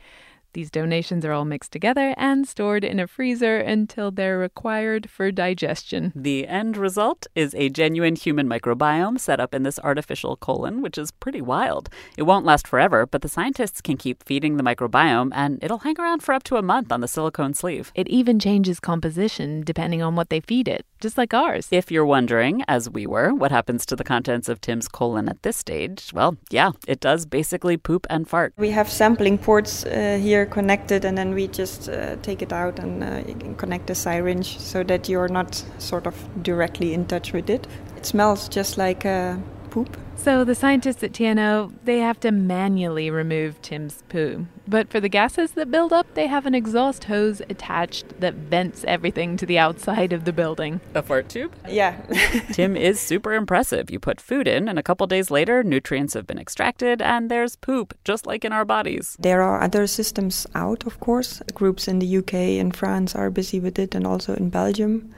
[0.53, 5.31] these donations are all mixed together and stored in a freezer until they're required for
[5.31, 6.13] digestion.
[6.15, 10.99] The end result is a genuine human microbiome set up in this artificial colon, which
[10.99, 11.89] is pretty wild.
[12.17, 16.01] It won't last forever, but the scientists can keep feeding the microbiome and it'll hang
[16.01, 17.93] around for up to a month on the silicone sleeve.
[17.95, 21.69] It even changes composition depending on what they feed it, just like ours.
[21.71, 25.43] If you're wondering, as we were, what happens to the contents of Tim's colon at
[25.43, 28.53] this stage, well, yeah, it does basically poop and fart.
[28.57, 32.79] We have sampling ports uh, here connected, and then we just uh, take it out
[32.79, 37.51] and uh, connect the syringe so that you're not sort of directly in touch with
[37.51, 37.67] it.
[37.97, 39.37] It smells just like uh,
[39.71, 39.97] poop.
[40.23, 44.47] So the scientists at TNO, they have to manually remove Tim's poo.
[44.69, 48.85] But for the gases that build up, they have an exhaust hose attached that vents
[48.87, 50.83] everything to the outside of the building.
[50.95, 51.55] A fart tube?
[51.67, 52.03] Yeah.
[52.53, 53.91] Tim is super impressive.
[53.91, 57.57] You put food in, and a couple days later, nutrients have been extracted, and there's
[57.57, 59.17] poop, just like in our bodies.
[59.19, 61.41] There are other systems out, of course.
[61.55, 65.15] Groups in the UK and France are busy with it, and also in Belgium.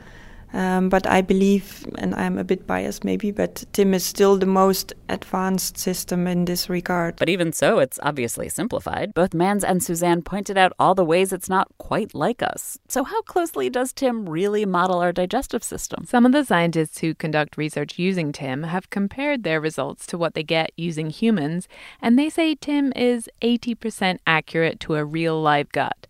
[0.53, 4.47] Um, but I believe, and I'm a bit biased maybe, but TIM is still the
[4.47, 7.17] most advanced system in this regard.
[7.17, 9.15] But even so, it's obviously simplified.
[9.15, 12.79] Both Mans and Suzanne pointed out all the ways it's not quite like us.
[12.89, 16.05] So, how closely does TIM really model our digestive system?
[16.07, 20.35] Some of the scientists who conduct research using TIM have compared their results to what
[20.35, 21.69] they get using humans,
[22.01, 26.07] and they say TIM is 80% accurate to a real live gut.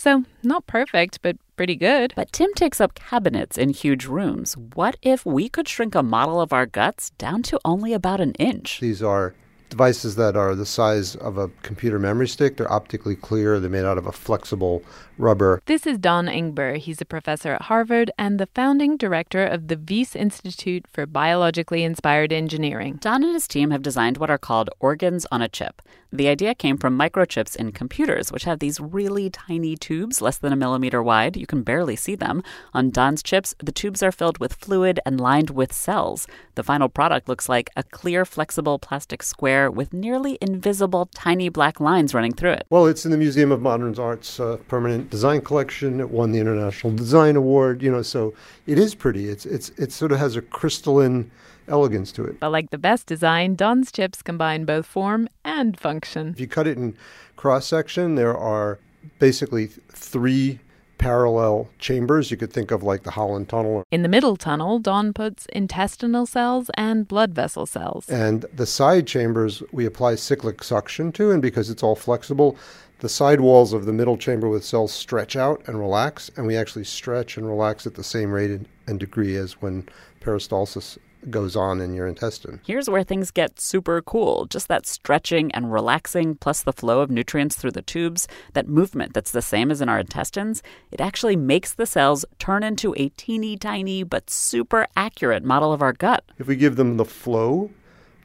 [0.00, 2.14] So, not perfect, but pretty good.
[2.16, 4.56] But Tim takes up cabinets in huge rooms.
[4.56, 8.32] What if we could shrink a model of our guts down to only about an
[8.36, 8.80] inch?
[8.80, 9.34] These are
[9.68, 12.56] devices that are the size of a computer memory stick.
[12.56, 13.60] They're optically clear.
[13.60, 14.82] They're made out of a flexible
[15.20, 15.62] rubber.
[15.66, 16.78] This is Don Ingber.
[16.78, 21.84] He's a professor at Harvard and the founding director of the Wyss Institute for Biologically
[21.84, 22.98] Inspired Engineering.
[23.00, 25.82] Don and his team have designed what are called organs on a chip.
[26.12, 30.52] The idea came from microchips in computers, which have these really tiny tubes, less than
[30.52, 31.36] a millimeter wide.
[31.36, 32.42] You can barely see them.
[32.74, 36.26] On Don's chips, the tubes are filled with fluid and lined with cells.
[36.56, 41.78] The final product looks like a clear, flexible plastic square with nearly invisible tiny black
[41.78, 42.66] lines running through it.
[42.70, 46.00] Well, it's in the Museum of Modern Art's uh, permanent design collection.
[46.00, 48.34] It won the International Design Award, you know, so
[48.66, 49.28] it is pretty.
[49.28, 51.30] It's, it's, it sort of has a crystalline
[51.68, 52.40] elegance to it.
[52.40, 56.28] But like the best design, Don's chips combine both form and function.
[56.28, 56.96] If you cut it in
[57.36, 58.78] cross section, there are
[59.18, 60.60] basically three
[60.98, 62.30] parallel chambers.
[62.30, 63.84] You could think of like the Holland Tunnel.
[63.90, 68.06] In the middle tunnel, Don puts intestinal cells and blood vessel cells.
[68.10, 72.58] And the side chambers we apply cyclic suction to, and because it's all flexible,
[73.00, 76.56] the side walls of the middle chamber with cells stretch out and relax, and we
[76.56, 79.88] actually stretch and relax at the same rate and degree as when
[80.20, 82.60] peristalsis goes on in your intestine.
[82.64, 84.46] Here's where things get super cool.
[84.46, 89.12] Just that stretching and relaxing, plus the flow of nutrients through the tubes, that movement
[89.12, 93.10] that's the same as in our intestines, it actually makes the cells turn into a
[93.10, 96.24] teeny tiny but super accurate model of our gut.
[96.38, 97.70] If we give them the flow,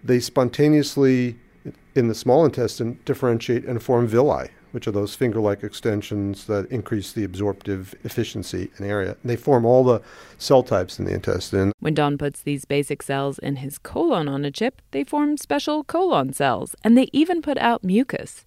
[0.04, 1.38] they spontaneously,
[1.96, 6.70] in the small intestine, differentiate and form villi which are those finger like extensions that
[6.70, 9.16] increase the absorptive efficiency and area.
[9.22, 10.02] And they form all the
[10.38, 11.72] cell types in the intestine.
[11.80, 15.86] When Don puts these basic cells in his colon on a chip, they form special
[15.86, 18.46] colon cells, and they even put out mucus.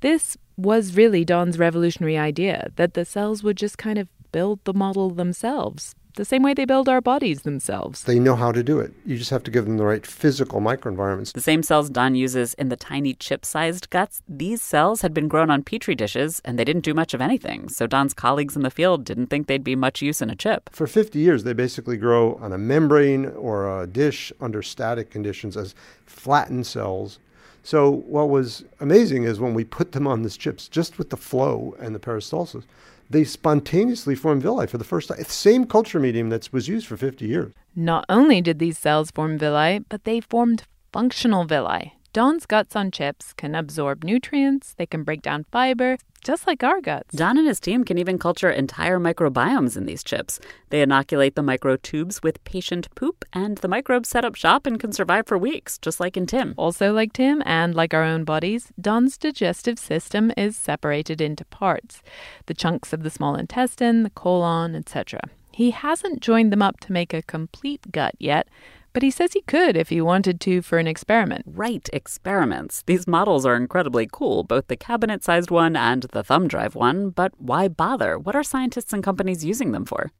[0.00, 4.74] This was really Don's revolutionary idea that the cells would just kind of build the
[4.74, 8.04] model themselves the same way they build our bodies themselves.
[8.04, 8.92] They know how to do it.
[9.04, 11.32] You just have to give them the right physical microenvironments.
[11.32, 15.28] The same cells Don uses in the tiny chip sized guts, these cells had been
[15.28, 17.68] grown on petri dishes and they didn't do much of anything.
[17.68, 20.70] So Don's colleagues in the field didn't think they'd be much use in a chip.
[20.72, 25.56] For 50 years, they basically grow on a membrane or a dish under static conditions
[25.56, 25.74] as
[26.06, 27.18] flattened cells.
[27.62, 31.16] So, what was amazing is when we put them on these chips, just with the
[31.16, 32.64] flow and the peristalsis,
[33.10, 35.22] they spontaneously form villi for the first time.
[35.24, 37.52] Same culture medium that was used for 50 years.
[37.74, 41.99] Not only did these cells form villi, but they formed functional villi.
[42.12, 46.80] Don's guts on chips can absorb nutrients, they can break down fiber, just like our
[46.80, 47.14] guts.
[47.14, 50.40] Don and his team can even culture entire microbiomes in these chips.
[50.70, 54.92] They inoculate the microtubes with patient poop, and the microbes set up shop and can
[54.92, 56.54] survive for weeks, just like in Tim.
[56.56, 62.02] Also, like Tim, and like our own bodies, Don's digestive system is separated into parts
[62.46, 65.20] the chunks of the small intestine, the colon, etc.
[65.52, 68.48] He hasn't joined them up to make a complete gut yet,
[68.92, 71.44] but he says he could if he wanted to for an experiment.
[71.46, 72.82] Right, experiments.
[72.86, 77.10] These models are incredibly cool, both the cabinet sized one and the thumb drive one,
[77.10, 78.18] but why bother?
[78.18, 80.12] What are scientists and companies using them for?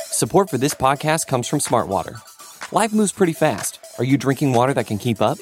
[0.00, 2.20] Support for this podcast comes from Smartwater.
[2.72, 3.80] Life moves pretty fast.
[3.98, 5.38] Are you drinking water that can keep up?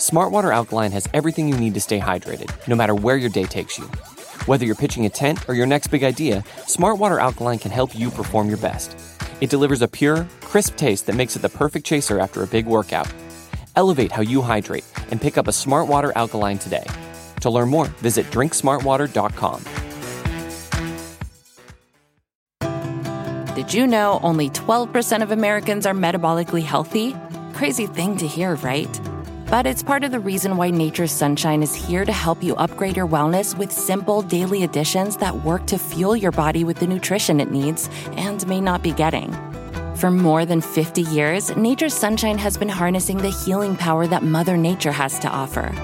[0.00, 3.76] Smartwater Alkaline has everything you need to stay hydrated, no matter where your day takes
[3.78, 3.84] you.
[4.46, 8.10] Whether you're pitching a tent or your next big idea, Smartwater Alkaline can help you
[8.10, 8.96] perform your best.
[9.42, 12.66] It delivers a pure, crisp taste that makes it the perfect chaser after a big
[12.66, 13.10] workout.
[13.76, 16.84] Elevate how you hydrate and pick up a Smartwater Alkaline today.
[17.42, 19.64] To learn more, visit drinksmartwater.com.
[23.54, 27.14] Did you know only 12% of Americans are metabolically healthy?
[27.52, 29.00] Crazy thing to hear, right?
[29.50, 32.96] But it's part of the reason why Nature's Sunshine is here to help you upgrade
[32.96, 37.40] your wellness with simple daily additions that work to fuel your body with the nutrition
[37.40, 39.49] it needs and may not be getting.
[40.00, 44.56] For more than 50 years, Nature's Sunshine has been harnessing the healing power that Mother
[44.56, 45.74] Nature has to offer.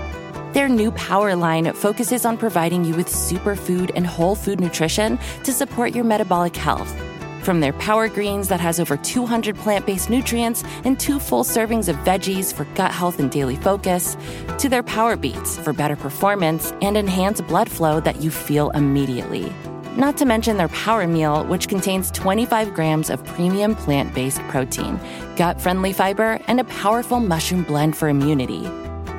[0.55, 5.53] Their new power line focuses on providing you with superfood and whole food nutrition to
[5.53, 6.99] support your metabolic health.
[7.43, 11.91] From their Power Greens that has over 200 plant based nutrients and two full servings
[11.91, 14.17] of veggies for gut health and daily focus,
[14.57, 19.53] to their Power Beets for better performance and enhanced blood flow that you feel immediately.
[19.97, 25.01] Not to mention their Power Meal, which contains 25 grams of premium plant based protein,
[25.37, 28.69] gut friendly fiber, and a powerful mushroom blend for immunity.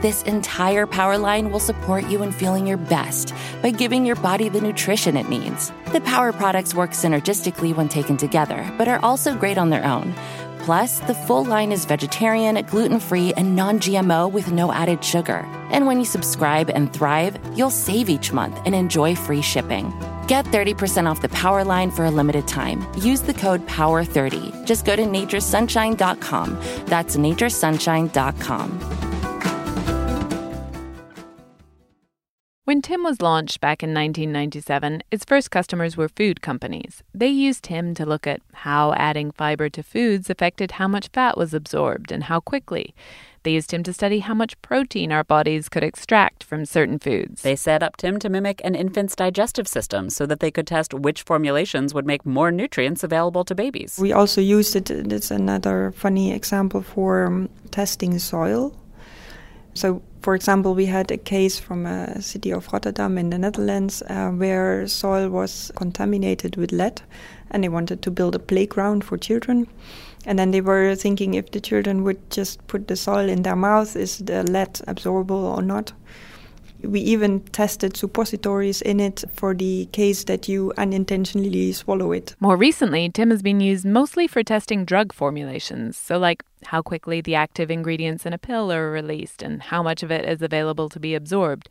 [0.04, 4.50] This entire power line will support you in feeling your best by giving your body
[4.50, 5.72] the nutrition it needs.
[5.94, 10.14] The power products work synergistically when taken together, but are also great on their own.
[10.60, 15.44] Plus, the full line is vegetarian, gluten free, and non GMO with no added sugar.
[15.72, 19.92] And when you subscribe and thrive, you'll save each month and enjoy free shipping.
[20.28, 22.86] Get 30% off the power line for a limited time.
[22.98, 24.66] Use the code POWER30.
[24.66, 26.60] Just go to naturesunshine.com.
[26.86, 28.98] That's naturesunshine.com.
[32.66, 37.02] When Tim was launched back in 1997, its first customers were food companies.
[37.14, 41.38] They used Tim to look at how adding fiber to foods affected how much fat
[41.38, 42.94] was absorbed and how quickly.
[43.48, 47.44] They used him to study how much protein our bodies could extract from certain foods.
[47.44, 50.94] They set up Tim to mimic an infant's digestive system so that they could test
[50.94, 53.98] which formulations would make more nutrients available to babies.
[54.02, 58.78] We also used it, it's another funny example for um, testing soil.
[59.76, 64.04] So, for example, we had a case from a city of Rotterdam in the Netherlands
[64.10, 67.02] uh, where soil was contaminated with lead
[67.50, 69.68] and they wanted to build a playground for children.
[70.28, 73.56] And then they were thinking if the children would just put the soil in their
[73.56, 75.94] mouth, is the lead absorbable or not?
[76.84, 82.36] We even tested suppositories in it for the case that you unintentionally swallow it.
[82.42, 85.98] More recently, Tim has been used mostly for testing drug formulations.
[85.98, 90.04] So, like how quickly the active ingredients in a pill are released and how much
[90.04, 91.70] of it is available to be absorbed.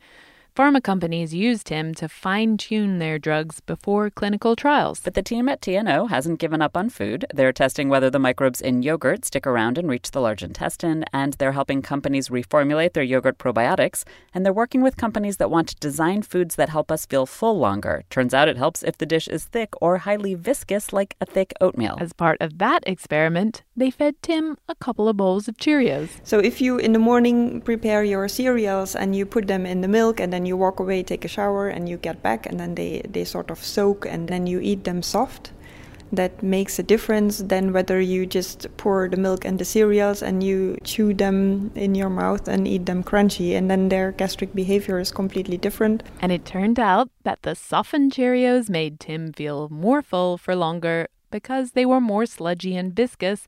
[0.57, 4.99] Pharma companies used him to fine tune their drugs before clinical trials.
[4.99, 7.27] But the team at TNO hasn't given up on food.
[7.31, 11.33] They're testing whether the microbes in yogurt stick around and reach the large intestine, and
[11.33, 14.03] they're helping companies reformulate their yogurt probiotics.
[14.33, 17.59] And they're working with companies that want to design foods that help us feel full
[17.59, 18.03] longer.
[18.09, 21.53] Turns out it helps if the dish is thick or highly viscous, like a thick
[21.61, 21.97] oatmeal.
[21.99, 26.09] As part of that experiment, they fed Tim a couple of bowls of Cheerios.
[26.23, 29.87] So if you in the morning prepare your cereals and you put them in the
[29.87, 32.75] milk and then you walk away, take a shower, and you get back, and then
[32.75, 35.51] they, they sort of soak, and then you eat them soft.
[36.09, 40.41] That makes a difference than whether you just pour the milk and the cereals and
[40.41, 44.99] you chew them in your mouth and eat them crunchy, and then their gastric behavior
[44.99, 46.03] is completely different.
[46.21, 51.09] And it turned out that the softened Cheerios made Tim feel more full for longer
[51.29, 53.45] because they were more sludgy and viscous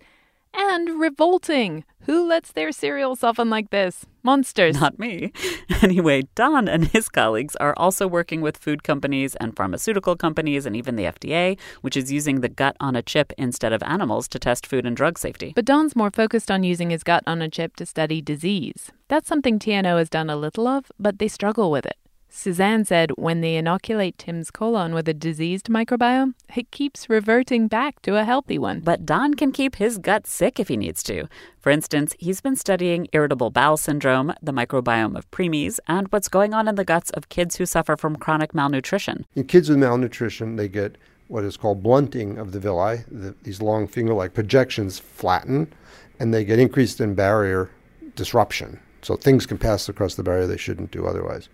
[0.54, 1.84] and revolting.
[2.02, 4.06] Who lets their cereal soften like this?
[4.24, 4.80] Monsters.
[4.80, 5.32] Not me.
[5.82, 10.76] Anyway, Don and his colleagues are also working with food companies and pharmaceutical companies and
[10.76, 14.40] even the FDA, which is using the gut on a chip instead of animals to
[14.40, 15.54] test food and drug safety.
[15.56, 18.92] But Don's more focused on using his gut on a chip to study disease.
[19.08, 21.96] That's something TNO has done a little of, but they struggle with it.
[22.32, 28.02] Suzanne said when they inoculate Tim's colon with a diseased microbiome, it keeps reverting back
[28.04, 28.82] to a healthy one.
[28.82, 31.28] But Don can keep his gut sick if he needs to.
[31.60, 36.54] For instance, he's been studying irritable bowel syndrome, the microbiome of preemies, and what's going
[36.54, 39.26] on in the guts of kids who suffer from chronic malnutrition.
[39.36, 40.98] In kids with malnutrition, they get
[41.30, 43.00] what is called blunting of the villi.
[43.10, 45.74] The, these long finger like projections flatten,
[46.20, 47.72] and they get increased in barrier
[48.16, 48.80] disruption.
[49.02, 51.50] So things can pass across the barrier they shouldn't do otherwise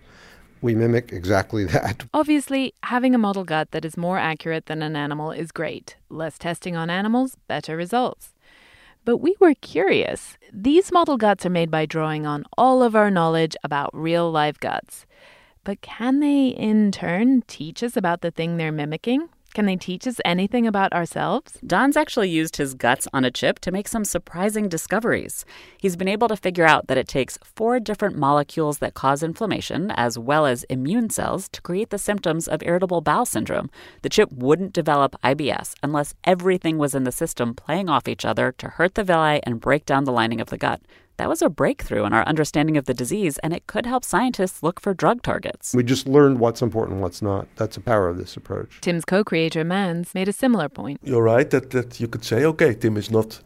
[0.66, 2.06] we mimic exactly that.
[2.14, 5.96] Obviously, having a model gut that is more accurate than an animal is great.
[6.10, 8.34] Less testing on animals, better results.
[9.06, 10.38] But we were curious.
[10.52, 14.60] These model guts are made by drawing on all of our knowledge about real live
[14.60, 15.06] guts.
[15.64, 19.30] But can they, in turn, teach us about the thing they're mimicking?
[19.56, 21.58] Can they teach us anything about ourselves?
[21.66, 25.46] Don's actually used his guts on a chip to make some surprising discoveries.
[25.78, 29.92] He's been able to figure out that it takes four different molecules that cause inflammation,
[29.92, 33.70] as well as immune cells, to create the symptoms of irritable bowel syndrome.
[34.02, 38.52] The chip wouldn't develop IBS unless everything was in the system playing off each other
[38.58, 40.82] to hurt the villi and break down the lining of the gut.
[41.18, 44.62] That was a breakthrough in our understanding of the disease, and it could help scientists
[44.62, 45.74] look for drug targets.
[45.74, 47.48] We just learned what's important and what's not.
[47.56, 48.82] That's the power of this approach.
[48.82, 51.00] Tim's co creator, Mans, made a similar point.
[51.04, 53.40] You're right that, that you could say, okay, Tim is not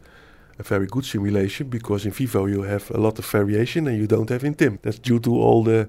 [0.58, 4.06] a very good simulation because in vivo you have a lot of variation and you
[4.06, 4.78] don't have in Tim.
[4.82, 5.88] That's due to all the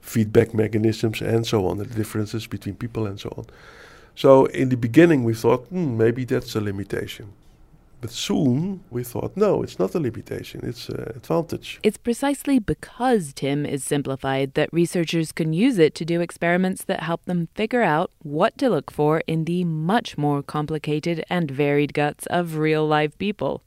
[0.00, 3.46] feedback mechanisms and so on, the differences between people and so on.
[4.14, 7.32] So in the beginning we thought, hmm, maybe that's a limitation.
[8.00, 11.80] But soon we thought, no, it's not a limitation, it's an advantage.
[11.82, 17.02] It's precisely because Tim is simplified that researchers can use it to do experiments that
[17.02, 21.92] help them figure out what to look for in the much more complicated and varied
[21.92, 23.62] guts of real live people.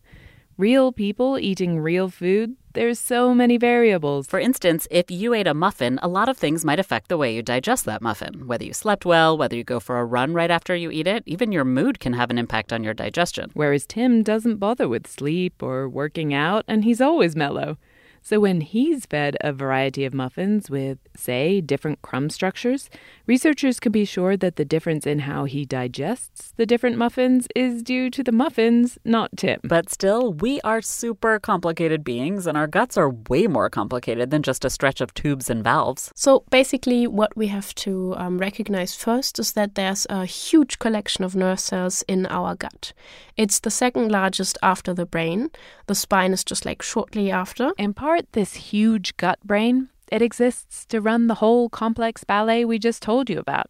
[0.57, 4.27] Real people eating real food, there's so many variables.
[4.27, 7.33] For instance, if you ate a muffin, a lot of things might affect the way
[7.33, 8.45] you digest that muffin.
[8.45, 11.23] Whether you slept well, whether you go for a run right after you eat it,
[11.25, 13.49] even your mood can have an impact on your digestion.
[13.55, 17.79] Whereas Tim doesn't bother with sleep or working out, and he's always mellow.
[18.21, 22.89] So when he's fed a variety of muffins with, say, different crumb structures,
[23.25, 27.81] researchers can be sure that the difference in how he digests the different muffins is
[27.81, 29.59] due to the muffins, not Tim.
[29.63, 34.43] But still, we are super complicated beings, and our guts are way more complicated than
[34.43, 36.11] just a stretch of tubes and valves.
[36.15, 41.23] So basically, what we have to um, recognize first is that there's a huge collection
[41.23, 42.93] of nerve cells in our gut.
[43.35, 45.49] It's the second largest after the brain.
[45.87, 47.71] The spine is just like shortly after.
[47.77, 52.79] In part, this huge gut brain, it exists to run the whole complex ballet we
[52.79, 53.69] just told you about.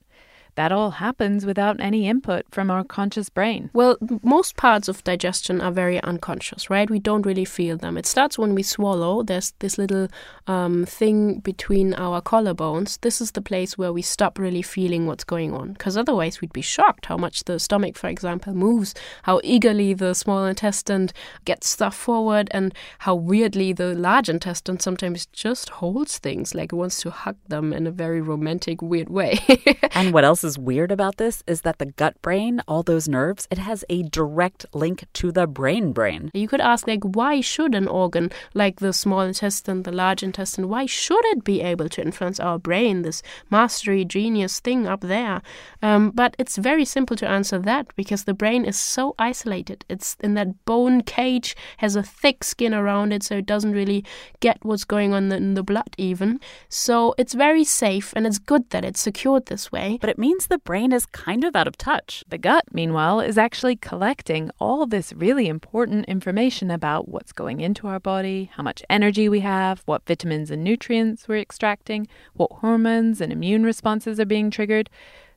[0.56, 3.70] That all happens without any input from our conscious brain.
[3.74, 6.90] Well, most parts of digestion are very unconscious, right?
[6.90, 7.98] We don't really feel them.
[7.98, 9.24] It starts when we swallow.
[9.24, 10.08] There's this little
[10.48, 13.00] um, thing between our collarbones.
[13.02, 16.54] This is the place where we stop really feeling what's going on, because otherwise we'd
[16.54, 18.94] be shocked how much the stomach, for example, moves,
[19.24, 21.10] how eagerly the small intestine
[21.46, 26.76] gets stuff forward, and how weirdly the large intestine sometimes just holds things, like it
[26.76, 29.40] wants to hug them in a very romantic, weird way.
[29.96, 33.08] and what else else is weird about this is that the gut brain, all those
[33.08, 36.32] nerves, it has a direct link to the brain brain.
[36.34, 40.70] You could ask, like, why should an organ like the small intestine, the large intestine,
[40.70, 45.42] why should it be able to influence our brain, this mastery genius thing up there?
[45.82, 49.86] Um, but it's very simple to answer that because the brain is so isolated.
[49.90, 54.04] It's in that bone cage, has a thick skin around it, so it doesn't really
[54.40, 56.40] get what's going on in the blood, even.
[56.70, 59.98] So it's very safe, and it's good that it's secured this way.
[60.02, 62.24] But it means the brain is kind of out of touch.
[62.28, 67.88] The gut, meanwhile, is actually collecting all this really important information about what's going into
[67.88, 73.22] our body, how much energy we have, what vitamins and nutrients we're extracting, what hormones
[73.22, 74.90] and immune responses are being triggered.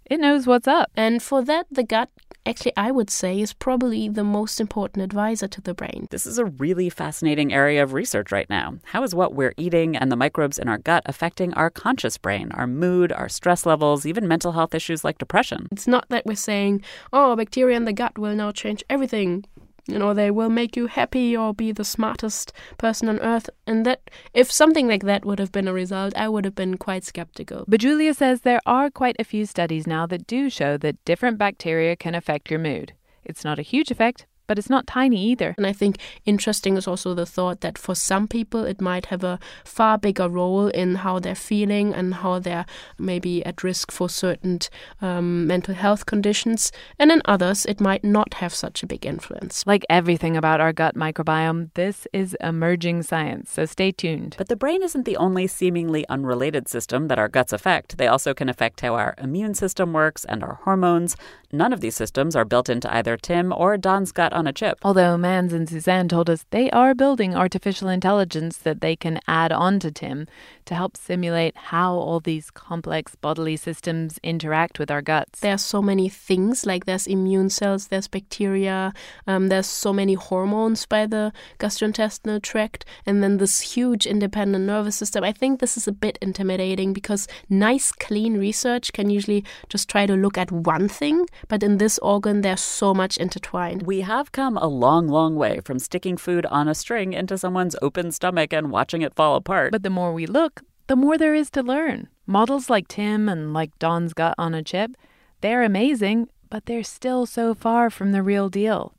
[0.04, 0.90] It knows what's up.
[0.96, 2.10] And for that, the gut,
[2.46, 6.06] actually, I would say, is probably the most important advisor to the brain.
[6.10, 8.78] This is a really fascinating area of research right now.
[8.84, 12.52] How is what we're eating and the microbes in our gut affecting our conscious brain,
[12.52, 15.68] our mood, our stress levels, even mental health issues like depression?
[15.72, 16.82] It's not that we're saying,
[17.12, 19.44] oh, bacteria in the gut will now change everything
[19.86, 23.48] you know they will make you happy or be the smartest person on earth.
[23.66, 26.76] And that if something like that would have been a result i would have been
[26.76, 27.64] quite skeptical.
[27.68, 31.38] But Giulia says there are quite a few studies now that do show that different
[31.38, 32.92] bacteria can affect your mood.
[33.24, 35.54] It's not a huge effect but it's not tiny either.
[35.56, 39.24] And I think interesting is also the thought that for some people it might have
[39.24, 42.66] a far bigger role in how they're feeling and how they're
[42.98, 44.58] maybe at risk for certain
[45.02, 49.64] um, mental health conditions, and in others it might not have such a big influence.
[49.66, 54.36] Like everything about our gut microbiome, this is emerging science, so stay tuned.
[54.38, 57.98] But the brain isn't the only seemingly unrelated system that our guts affect.
[57.98, 61.16] They also can affect how our immune system works and our hormones.
[61.52, 64.78] None of these systems are built into either Tim or Don's gut on a chip.
[64.82, 69.50] Although Mans and Suzanne told us they are building artificial intelligence that they can add
[69.50, 70.26] on to Tim
[70.66, 75.40] to help simulate how all these complex bodily systems interact with our guts.
[75.40, 78.92] There are so many things, like there's immune cells, there's bacteria,
[79.26, 84.96] um, there's so many hormones by the gastrointestinal tract, and then this huge independent nervous
[84.96, 85.24] system.
[85.24, 90.06] I think this is a bit intimidating because nice, clean research can usually just try
[90.06, 93.84] to look at one thing, but in this organ, there's so much intertwined.
[93.84, 97.76] We have come a long, long way from sticking food on a string into someone's
[97.82, 99.72] open stomach and watching it fall apart.
[99.72, 102.08] But the more we look, the more there is to learn.
[102.26, 104.96] Models like Tim and like Don's gut on a chip,
[105.40, 108.94] they're amazing, but they're still so far from the real deal.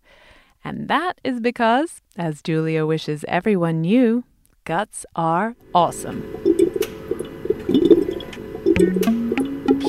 [0.63, 4.23] And that is because, as Giulia wishes everyone knew,
[4.65, 6.23] guts are awesome.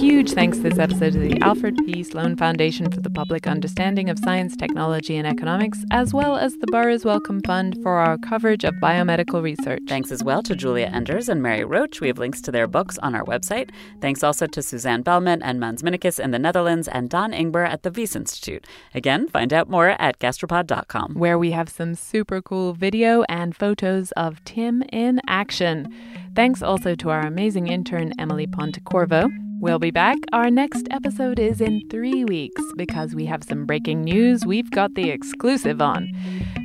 [0.01, 2.05] Huge thanks this episode to the Alfred P.
[2.05, 6.69] Sloan Foundation for the Public Understanding of Science, Technology, and Economics, as well as the
[6.69, 9.83] Burroughs Wellcome Fund for our coverage of biomedical research.
[9.89, 12.01] Thanks as well to Giulia Enders and Mary Roach.
[12.01, 13.71] We have links to their books on our website.
[14.01, 17.83] Thanks also to Suzanne Bellmann and Mans Minekus in the Netherlands and Don Ingber at
[17.83, 18.69] the Wyss Institute.
[18.95, 24.13] Again, find out more at gastropod.com, where we have some super cool video and photos
[24.13, 25.93] of Tim in action.
[26.37, 29.48] Thanks also to our amazing intern, Emily Pontecorvo.
[29.61, 30.19] We'll be back.
[30.33, 34.95] Our next episode is in three weeks because we have some breaking news we've got
[34.95, 36.13] the exclusive on.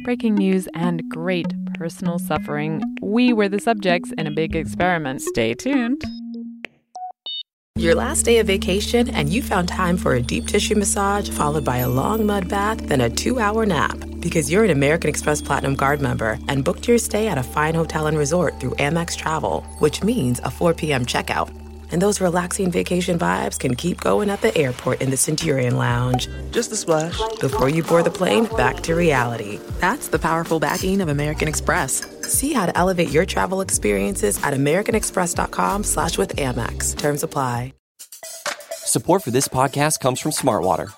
[0.04, 2.84] Breaking news and great personal suffering.
[3.02, 5.24] We were the subjects in a big experiment.
[5.24, 6.04] Stay tuned.
[7.78, 11.66] Your last day of vacation, and you found time for a deep tissue massage followed
[11.66, 13.98] by a long mud bath, then a two hour nap.
[14.20, 17.74] Because you're an American Express Platinum Card member and booked your stay at a fine
[17.74, 21.08] hotel and resort through Amex Travel, which means a 4 p.m.
[21.08, 21.63] checkout
[21.94, 26.28] and those relaxing vacation vibes can keep going at the airport in the Centurion Lounge.
[26.52, 27.18] Just a splash.
[27.40, 29.60] Before you board the plane, back to reality.
[29.80, 32.06] That's the powerful backing of American Express.
[32.28, 36.98] See how to elevate your travel experiences at americanexpress.com slash with Amex.
[36.98, 37.74] Terms apply.
[38.72, 40.92] Support for this podcast comes from Smartwater.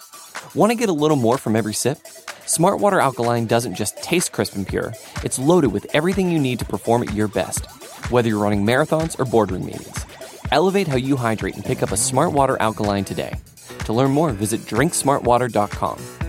[0.55, 1.97] Want to get a little more from every sip?
[2.45, 4.93] Smartwater Alkaline doesn't just taste crisp and pure.
[5.23, 7.65] It's loaded with everything you need to perform at your best.
[8.11, 10.05] Whether you're running marathons or boardroom meetings.
[10.51, 13.35] Elevate how you hydrate and pick up a Smartwater Alkaline today.
[13.85, 16.24] To learn more, visit drinksmartwater.com.